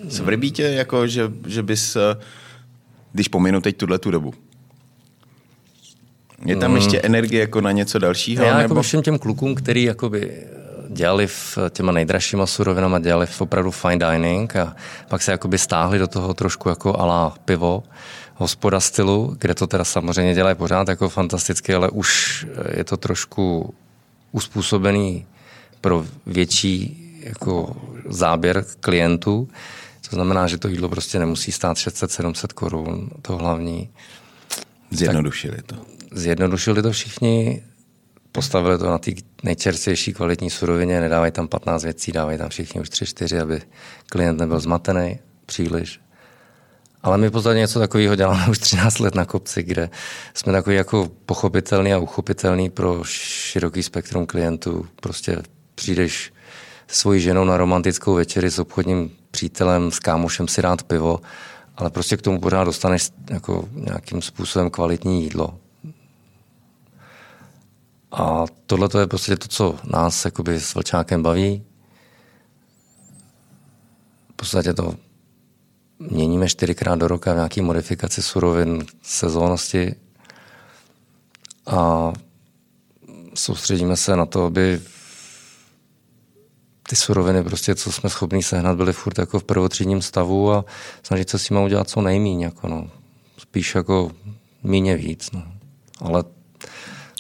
[0.10, 2.18] svrbí tě, jako že, že bys, eh,
[3.12, 4.34] když pominu teď tuhle tu dobu,
[6.46, 8.46] je tam ještě energie jako na něco dalšího?
[8.46, 8.74] Já nebo...
[8.74, 10.48] jako všem těm klukům, který jakoby
[10.90, 14.76] dělali v těma nejdražšíma surovinama, dělali v opravdu fine dining a
[15.08, 17.84] pak se jakoby stáhli do toho trošku jako ala pivo,
[18.36, 22.46] hospoda stylu, kde to teda samozřejmě dělají pořád jako fantasticky, ale už
[22.78, 23.74] je to trošku
[24.32, 25.26] uspůsobený
[25.82, 27.76] pro větší jako
[28.10, 29.50] záběr klientů.
[30.10, 33.90] To znamená, že to jídlo prostě nemusí stát 600-700 korun, to hlavní.
[34.92, 35.76] Zjednodušili to.
[36.12, 37.64] Zjednodušili to všichni,
[38.32, 39.12] postavili to na té
[39.44, 43.62] nejčerstvější kvalitní surovině, nedávají tam 15 věcí, dávají tam všichni už 3-4, aby
[44.10, 46.00] klient nebyl zmatený příliš.
[47.04, 49.90] Ale my v něco takového děláme už 13 let na kopci, kde
[50.34, 54.86] jsme takový jako pochopitelný a uchopitelný pro široký spektrum klientů.
[54.96, 55.38] Prostě
[55.76, 56.34] přijdeš
[56.88, 61.20] svojí ženou na romantickou večeři s obchodním přítelem, s kámošem si rád pivo,
[61.78, 65.60] ale prostě k tomu pořád dostaneš jako nějakým způsobem kvalitní jídlo.
[68.12, 71.64] A tohle je prostě to, co nás jakoby s Vlčákem baví.
[74.32, 74.96] V podstatě to
[76.00, 79.96] měníme čtyřikrát do roka v nějaké modifikaci surovin sezónnosti
[81.66, 82.14] a
[83.34, 84.82] soustředíme se na to, aby
[86.92, 90.66] ty suroviny, prostě, co jsme schopni sehnat, byly furt jako v prvotřídním stavu a
[91.04, 92.42] snažit se s nimi udělat co nejmíň.
[92.42, 92.88] Jako no.
[93.38, 94.12] Spíš jako
[94.64, 95.32] míně víc.
[95.32, 95.44] No.
[96.02, 96.24] Ale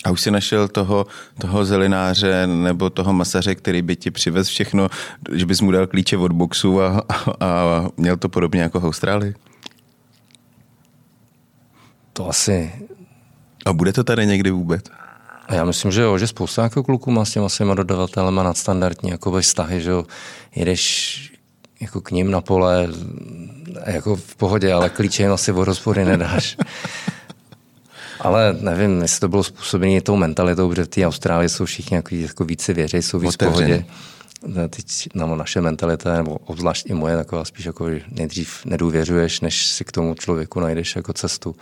[0.03, 1.07] a už si našel toho,
[1.41, 4.89] toho zelináře nebo toho masaře, který by ti přivez všechno,
[5.31, 8.85] že bys mu dal klíče od boxu a, a, a měl to podobně jako v
[8.85, 9.35] Austrálii?
[12.13, 12.71] To asi...
[13.65, 14.85] A bude to tady někdy vůbec?
[15.51, 19.09] A já myslím, že jo, že spousta jako kluků má s těma svýma dodavatelema nadstandardní
[19.09, 20.05] jako vztahy, že jo,
[20.55, 21.33] jedeš
[21.79, 22.87] jako k ním na pole,
[23.85, 26.57] jako v pohodě, ale klíče jim asi od hospody nedáš.
[28.19, 32.15] Ale nevím, jestli to bylo způsobené tou mentalitou, protože v té Austrálii jsou všichni jako,
[32.15, 33.85] jako více věří, jsou víc v pohodě.
[34.69, 39.67] Teď no, naše mentalita, nebo obzvlášť i moje, taková spíš jako, že nejdřív nedůvěřuješ, než
[39.67, 41.55] si k tomu člověku najdeš jako cestu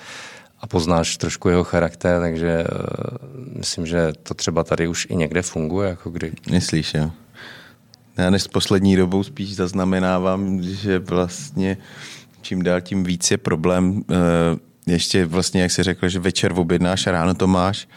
[0.61, 5.41] a poznáš trošku jeho charakter, takže uh, myslím, že to třeba tady už i někde
[5.41, 5.89] funguje.
[5.89, 6.31] Jako kdy...
[6.51, 7.11] Myslíš, jo?
[8.17, 11.77] Já než s poslední dobou spíš zaznamenávám, že vlastně
[12.41, 14.03] čím dál tím víc je problém uh,
[14.87, 17.87] ještě vlastně, jak jsi řekl, že večer objednáš a ráno to máš.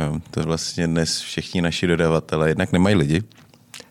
[0.00, 3.22] Jo, to vlastně dnes všichni naši dodavatelé jednak nemají lidi.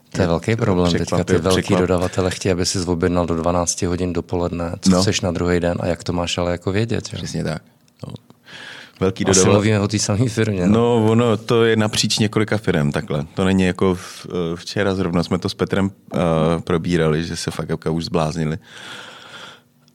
[0.09, 0.91] To je velký problém.
[0.91, 5.01] Teďka ty velký dodavatele chtějí, aby si objednal do 12 hodin dopoledne, co no.
[5.01, 7.09] chceš na druhý den a jak to máš ale jako vědět.
[7.13, 7.17] Jo?
[7.17, 7.61] Přesně tak.
[8.07, 8.13] No.
[8.99, 9.53] Velký Asi dodavatel.
[9.53, 10.67] mluvíme o té samé firmě.
[10.67, 10.73] No?
[10.73, 13.25] no, ono to je napříč několika firm takhle.
[13.33, 16.21] To není jako v, včera zrovna jsme to s Petrem uh,
[16.61, 18.57] probírali, že se fakt už zbláznili.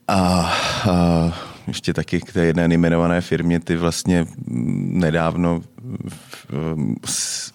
[0.07, 0.53] A,
[0.89, 1.33] a
[1.67, 5.61] ještě taky k té jedné nejmenované firmě, ty vlastně nedávno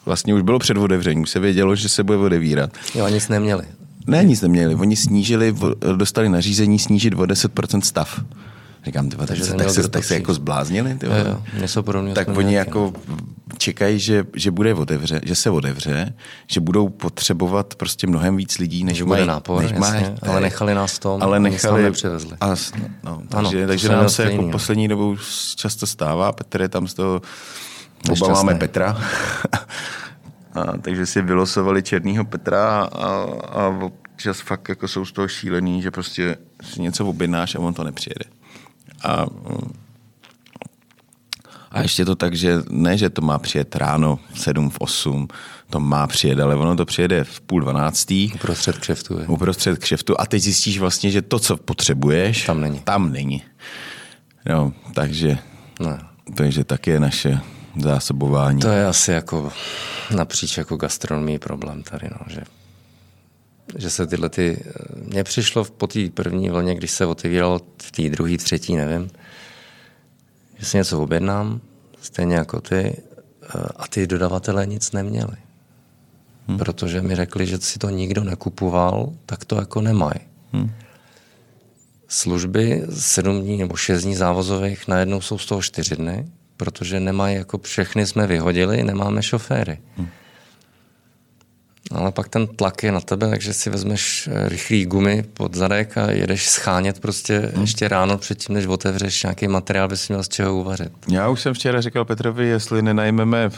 [0.07, 2.71] vlastně už bylo před otevřením, už se vědělo, že se bude odevírat.
[2.95, 3.65] Jo, nic neměli.
[4.07, 4.75] Ne, nic neměli.
[4.75, 5.55] Oni snížili,
[5.97, 8.21] dostali nařízení snížit o 10% stav.
[8.85, 10.95] Říkám, tyva, tak, se, tak, se, tak se jako zbláznili.
[10.95, 11.17] Tyva.
[11.17, 12.93] Jo, jo, něco tak oni jako
[13.59, 16.15] čekají, že, že bude otevře, že se otevře,
[16.47, 19.27] že budou potřebovat prostě mnohem víc lidí, než mají.
[19.27, 22.37] nápor, než jasně, mají, ale nechali nás tom, ale nechali, nepřivezli.
[22.41, 22.49] A,
[23.05, 25.17] no, takže, ano, takže nám se jako poslední dobou
[25.57, 27.23] často stává, Petr je tam z toho,
[28.11, 28.99] oba máme Petra,
[30.55, 33.07] a, takže si vylosovali černýho Petra a,
[33.51, 37.75] a občas fakt jako jsou z toho šílený, že prostě si něco objednáš a on
[37.75, 38.40] to nepřijede.
[39.05, 39.27] A
[41.71, 45.29] a ještě to tak, že ne, že to má přijet ráno v 7, v 8,
[45.71, 48.33] to má přijet, ale ono to přijede v půl dvanáctý.
[48.35, 49.19] Uprostřed křeftu.
[49.19, 49.27] Je.
[49.27, 52.81] Uprostřed křeftu a teď zjistíš vlastně, že to, co potřebuješ, tam není.
[52.81, 53.43] Tam není.
[54.49, 55.39] No, takže,
[55.81, 55.99] no.
[56.35, 57.41] takže tak je naše
[57.81, 58.61] zásobování.
[58.61, 59.53] To je asi jako
[60.17, 62.41] napříč jako gastronomii problém tady, no, že
[63.79, 64.65] že se tyhle ty...
[64.97, 69.11] Mně přišlo po té první vlně, když se otevíral v té druhé, třetí, nevím,
[70.59, 71.61] že si něco objednám,
[72.03, 72.97] stejně jako ty,
[73.77, 75.37] a ty dodavatelé nic neměli.
[76.49, 76.59] Hmm.
[76.59, 80.21] Protože mi řekli, že si to nikdo nekupoval, tak to jako nemají.
[80.53, 80.71] Hmm.
[82.09, 86.27] Služby sedm dní nebo šest dní závozových najednou jsou z toho čtyři dny,
[86.57, 89.79] protože nemají, jako všechny jsme vyhodili, nemáme šoféry.
[89.97, 90.09] Hmm.
[91.95, 95.99] Ale pak ten tlak je na tebe, takže si vezmeš eh, rychlý gumy pod zadek
[95.99, 97.61] a jedeš schánět prostě hmm.
[97.61, 100.93] ještě ráno předtím, než otevřeš nějaký materiál, bys měl z čeho uvařit.
[101.09, 103.53] Já už jsem včera říkal Petrovi, jestli nenajmeme, uh,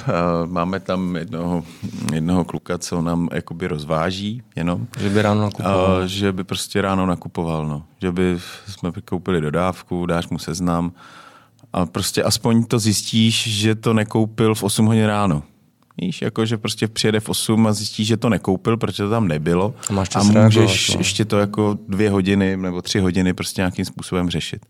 [0.47, 1.65] máme tam jednoho,
[2.13, 4.87] jednoho kluka, co nám jakoby rozváží jenom.
[5.01, 6.01] Že by ráno nakupoval.
[6.01, 7.85] Uh, že by prostě ráno nakupoval, no.
[8.03, 8.39] Že by
[8.69, 10.93] jsme koupili dodávku, dáš mu seznam
[11.73, 15.43] a prostě aspoň to zjistíš, že to nekoupil v 8 hodin ráno.
[16.01, 19.29] Víš, jako, že prostě přijede v 8 a zjistíš, že to nekoupil, protože to tam
[19.29, 19.75] nebylo.
[19.91, 21.01] A, máš a můžeš no.
[21.01, 24.67] ještě to jako dvě hodiny nebo tři hodiny prostě nějakým způsobem řešit.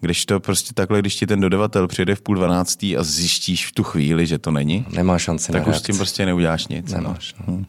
[0.00, 3.72] Když to prostě takhle, když ti ten dodavatel přijede v půl dvanáctý a zjistíš v
[3.72, 6.92] tu chvíli, že to není, Nemá šanci tak na už s tím prostě neuděláš nic.
[6.92, 7.54] Nemáš, no.
[7.54, 7.64] Hm.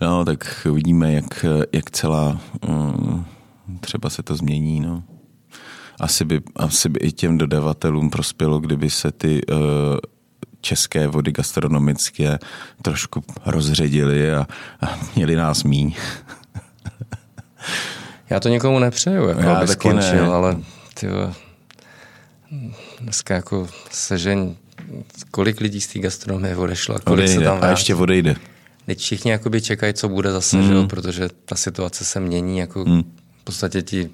[0.00, 3.26] no, tak uvidíme, jak, jak celá um,
[3.80, 4.80] třeba se to změní.
[4.80, 5.02] No.
[6.00, 9.58] Asi, by, asi by i těm dodavatelům prospělo, kdyby se ty uh,
[10.66, 12.38] české vody gastronomické
[12.82, 14.46] trošku rozředili a,
[14.80, 15.94] a měli nás míň.
[18.30, 20.32] Já to nikomu nepřeju, jako Já aby skončil, ne.
[20.32, 20.56] ale
[20.94, 21.32] tyjo,
[23.00, 24.54] dneska jako sežeň,
[25.30, 27.44] kolik lidí z té gastronomie odešlo a kolik se Odejde.
[27.44, 27.72] tam A vrátí.
[27.72, 28.36] ještě odejde.
[28.86, 30.68] Teď všichni jakoby čekají, co bude zase, mm.
[30.68, 32.58] že protože ta situace se mění.
[32.58, 33.02] Jako Mm.
[33.40, 34.10] V podstatě ti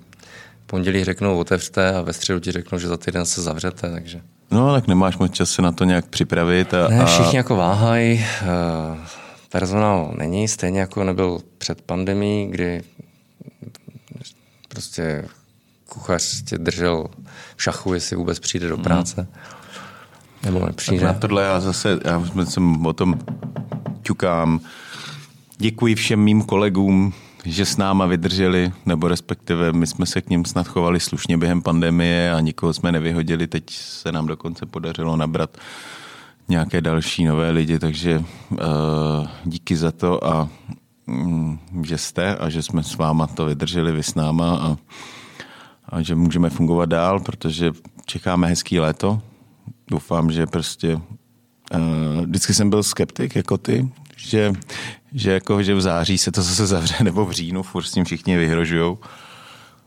[0.72, 3.90] pondělí řeknou otevřte a ve středu ti řeknou, že za týden se zavřete.
[3.90, 4.20] Takže.
[4.50, 6.74] No, tak nemáš moc čas se na to nějak připravit.
[6.74, 8.24] A, Ne, všichni jako váhají.
[8.42, 8.46] eh,
[9.50, 12.82] Personál není, stejně jako nebyl před pandemí, kdy
[14.68, 15.24] prostě
[15.88, 17.06] kuchař tě držel
[17.56, 19.26] v šachu, jestli vůbec přijde do práce.
[20.44, 21.06] Nebo tak nepřijde.
[21.06, 23.18] na tohle já zase, já jsem o tom
[24.02, 24.60] ťukám.
[25.58, 27.12] Děkuji všem mým kolegům,
[27.44, 31.62] že s náma vydrželi, nebo respektive my jsme se k ním snad chovali slušně během
[31.62, 33.46] pandemie a nikoho jsme nevyhodili.
[33.46, 35.58] Teď se nám dokonce podařilo nabrat
[36.48, 38.58] nějaké další nové lidi, takže uh,
[39.44, 40.48] díky za to a
[41.06, 44.76] mm, že jste a že jsme s váma to vydrželi, vy s náma a,
[45.88, 47.72] a že můžeme fungovat dál, protože
[48.06, 49.20] čekáme hezký léto.
[49.90, 51.00] Doufám, že prostě uh,
[52.24, 54.52] vždycky jsem byl skeptik jako ty, že,
[55.14, 58.04] že, jako, že v září se to zase zavře nebo v říjnu, furt s tím
[58.04, 58.98] všichni vyhrožujou.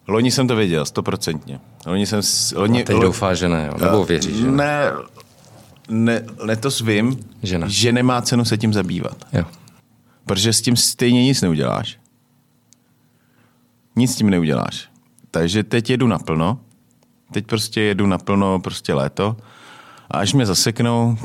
[0.07, 1.59] Loni jsem to věděl, stoprocentně.
[1.85, 2.21] Loni jsem...
[2.55, 3.85] Loni, A teď lo- doufá, že ne, jo?
[3.85, 4.51] nebo věří, že ne.
[4.51, 4.91] ne,
[5.89, 7.65] ne, letos vím, Že ne.
[7.69, 9.17] že nemá cenu se tím zabývat.
[9.33, 9.43] Jo.
[10.25, 11.99] Protože s tím stejně nic neuděláš.
[13.95, 14.89] Nic s tím neuděláš.
[15.31, 16.59] Takže teď jedu naplno.
[17.33, 19.37] Teď prostě jedu naplno prostě léto.
[20.11, 21.17] A až mě zaseknou,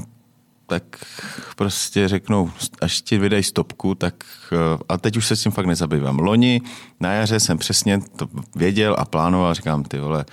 [0.70, 0.84] tak
[1.56, 4.14] prostě řeknou, až ti vydají stopku, tak
[4.52, 4.56] eh,
[4.88, 6.18] a teď už se s tím fakt nezabývám.
[6.18, 6.60] Loni
[7.01, 10.24] na jaře jsem přesně to věděl a plánoval, říkám, ty vole,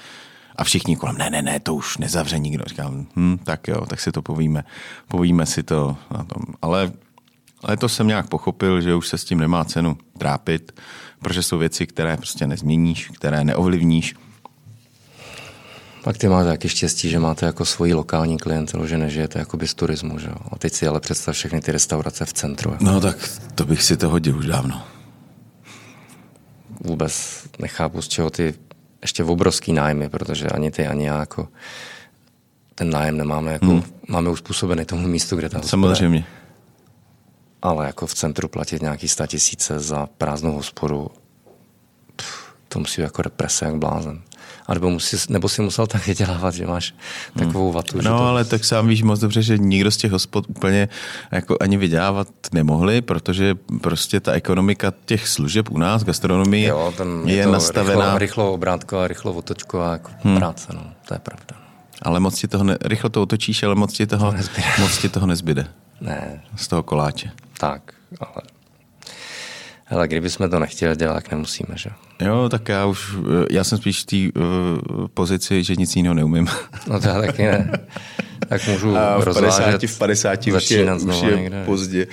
[0.55, 2.63] a všichni kolem, ne, ne, ne, to už nezavře nikdo.
[2.67, 4.63] Říkám, hm, tak jo, tak si to povíme.
[5.07, 6.53] Povíme si to na tom.
[6.61, 6.91] Ale,
[7.63, 10.79] ale to jsem nějak pochopil, že už se s tím nemá cenu trápit,
[11.19, 14.15] protože jsou věci, které prostě nezměníš, které neovlivníš.
[16.07, 19.73] Pak ty máte taky štěstí, že máte jako svoji lokální klientelu, že nežijete jakoby z
[19.73, 20.35] turismu, že jo?
[20.51, 22.71] A teď si ale představ všechny ty restaurace v centru.
[22.71, 23.17] Jako No tak
[23.55, 24.83] to bych si to hodil už dávno.
[26.79, 28.53] vůbec nechápu, z čeho ty
[29.01, 31.47] ještě v obrovský nájmy, protože ani ty, ani já jako
[32.75, 33.83] ten nájem nemáme, jako hmm.
[34.07, 35.95] máme uspůsobený tomu místu, kde ta hospoda je.
[35.95, 36.25] Samozřejmě.
[37.61, 41.11] Ale jako v centru platit nějaký tisíce za prázdnou hospodu,
[42.15, 44.21] pff, to musí jako represe jak blázen.
[44.67, 46.93] A nebo, musí, nebo si musel tak vydělávat, že máš
[47.39, 47.97] takovou vatu.
[47.97, 50.89] No, to, ale tak sám víš moc dobře, že nikdo z těch hospod úplně
[51.31, 57.21] jako ani vydělávat nemohli, protože prostě ta ekonomika těch služeb u nás, gastronomie, jo, ten
[57.25, 60.37] je, je to nastavená, rychlo, rychlo obrátková, rychlo otočková jako hmm.
[60.37, 61.55] práce, no, to je pravda.
[62.01, 64.67] ale moc ti toho, ne, rychle to otočíš, ale moc ti toho, nezbyde.
[64.79, 65.67] moc ti toho nezbyde
[66.01, 67.31] Ne, z toho koláče.
[67.59, 67.81] tak,
[68.19, 68.56] ale...
[69.89, 71.89] Ale kdybychom to nechtěli dělat, tak nemusíme, že?
[72.21, 73.15] Jo, tak já už,
[73.51, 76.47] já jsem spíš v té uh, pozici, že nic jiného neumím.
[76.87, 77.71] No to já taky ne.
[78.49, 81.63] Tak můžu A v 50, rozvážet, v 50 už je, už je někde.
[81.65, 82.07] pozdě.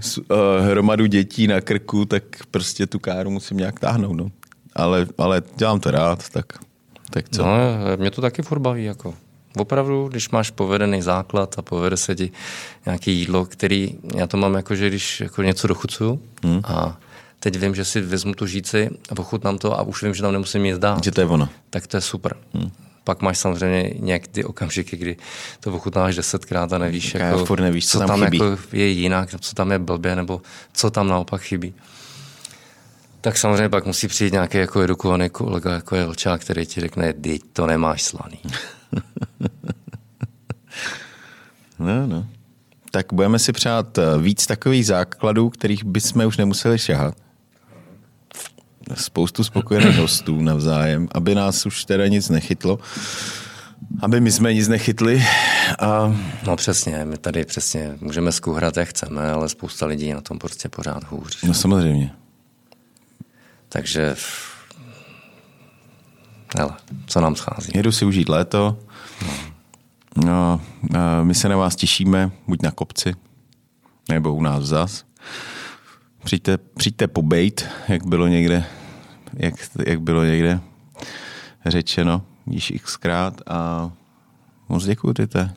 [0.00, 0.24] S, uh,
[0.60, 4.16] hromadu dětí na krku, tak prostě tu káru musím nějak táhnout.
[4.16, 4.30] No.
[4.76, 6.46] Ale, ale dělám to rád, tak,
[7.10, 7.42] tak co?
[7.42, 7.58] No,
[7.96, 8.84] mě to taky furt baví.
[8.84, 9.14] Jako.
[9.56, 12.30] Opravdu, když máš povedený základ a povede se ti
[12.86, 16.60] nějaké jídlo, který, já to mám jako, že když jako něco dochucuju hmm.
[16.64, 16.98] a
[17.42, 20.32] teď vím, že si vezmu tu žíci a ochutnám to a už vím, že tam
[20.32, 21.48] nemusím nic dát, Že to je ono.
[21.70, 22.36] tak to je super.
[22.54, 22.70] Hmm.
[23.04, 25.16] Pak máš samozřejmě někdy okamžiky, kdy
[25.60, 28.38] to ochutnáš desetkrát a nevíš, Tak jako, furt nevíš, co tam tam chybí.
[28.38, 30.42] jako je jinak, co tam je blbě, nebo
[30.72, 31.74] co tam naopak chybí.
[33.20, 37.12] Tak samozřejmě pak musí přijít nějaký jako edukovaný kolega, jako je Vlčák, který ti řekne,
[37.12, 38.38] ty to nemáš slaný.
[41.78, 42.26] No, no.
[42.90, 47.14] tak budeme si přát eh, víc takových základů, kterých bychom už nemuseli šahat.
[48.96, 52.78] Spoustu spokojených hostů navzájem, aby nás už teda nic nechytlo,
[54.00, 55.24] aby my jsme nic nechytli.
[55.78, 56.16] A...
[56.46, 60.68] No přesně, my tady přesně můžeme skuhrat, jak chceme, ale spousta lidí na tom prostě
[60.68, 61.42] pořád hůř.
[61.42, 62.12] No samozřejmě.
[63.68, 64.14] Takže
[66.58, 66.72] hele,
[67.06, 67.72] co nám schází?
[67.74, 68.78] Jedu si užít léto.
[70.24, 70.60] No,
[71.22, 73.14] my se na vás těšíme, buď na kopci,
[74.08, 75.04] nebo u nás zas.
[76.24, 78.64] Přijďte, přijďte pobejt, jak bylo někde,
[79.36, 79.54] jak,
[79.86, 80.60] jak bylo někde
[81.66, 83.90] řečeno již xkrát a
[84.68, 85.54] moc děkuji, Tite.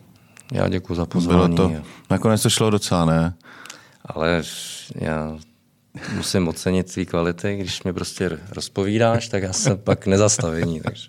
[0.52, 1.56] Já děkuji za pozvání.
[1.56, 1.76] Bylo to,
[2.10, 3.34] nakonec to šlo docela, ne?
[4.06, 4.44] Ale
[4.96, 5.38] já
[6.16, 10.82] musím ocenit tvý kvality, když mě prostě rozpovídáš, tak já jsem pak nezastavení.
[10.82, 11.08] Takže.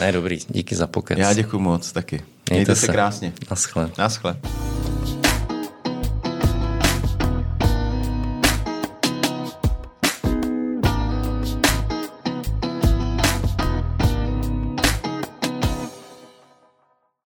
[0.00, 1.18] Ne, dobrý, díky za pokec.
[1.18, 2.16] Já děkuji moc taky.
[2.16, 2.86] Mějte, Mějte se.
[2.86, 3.32] se krásně.
[3.50, 3.90] Naschle.
[3.98, 4.36] Naschle.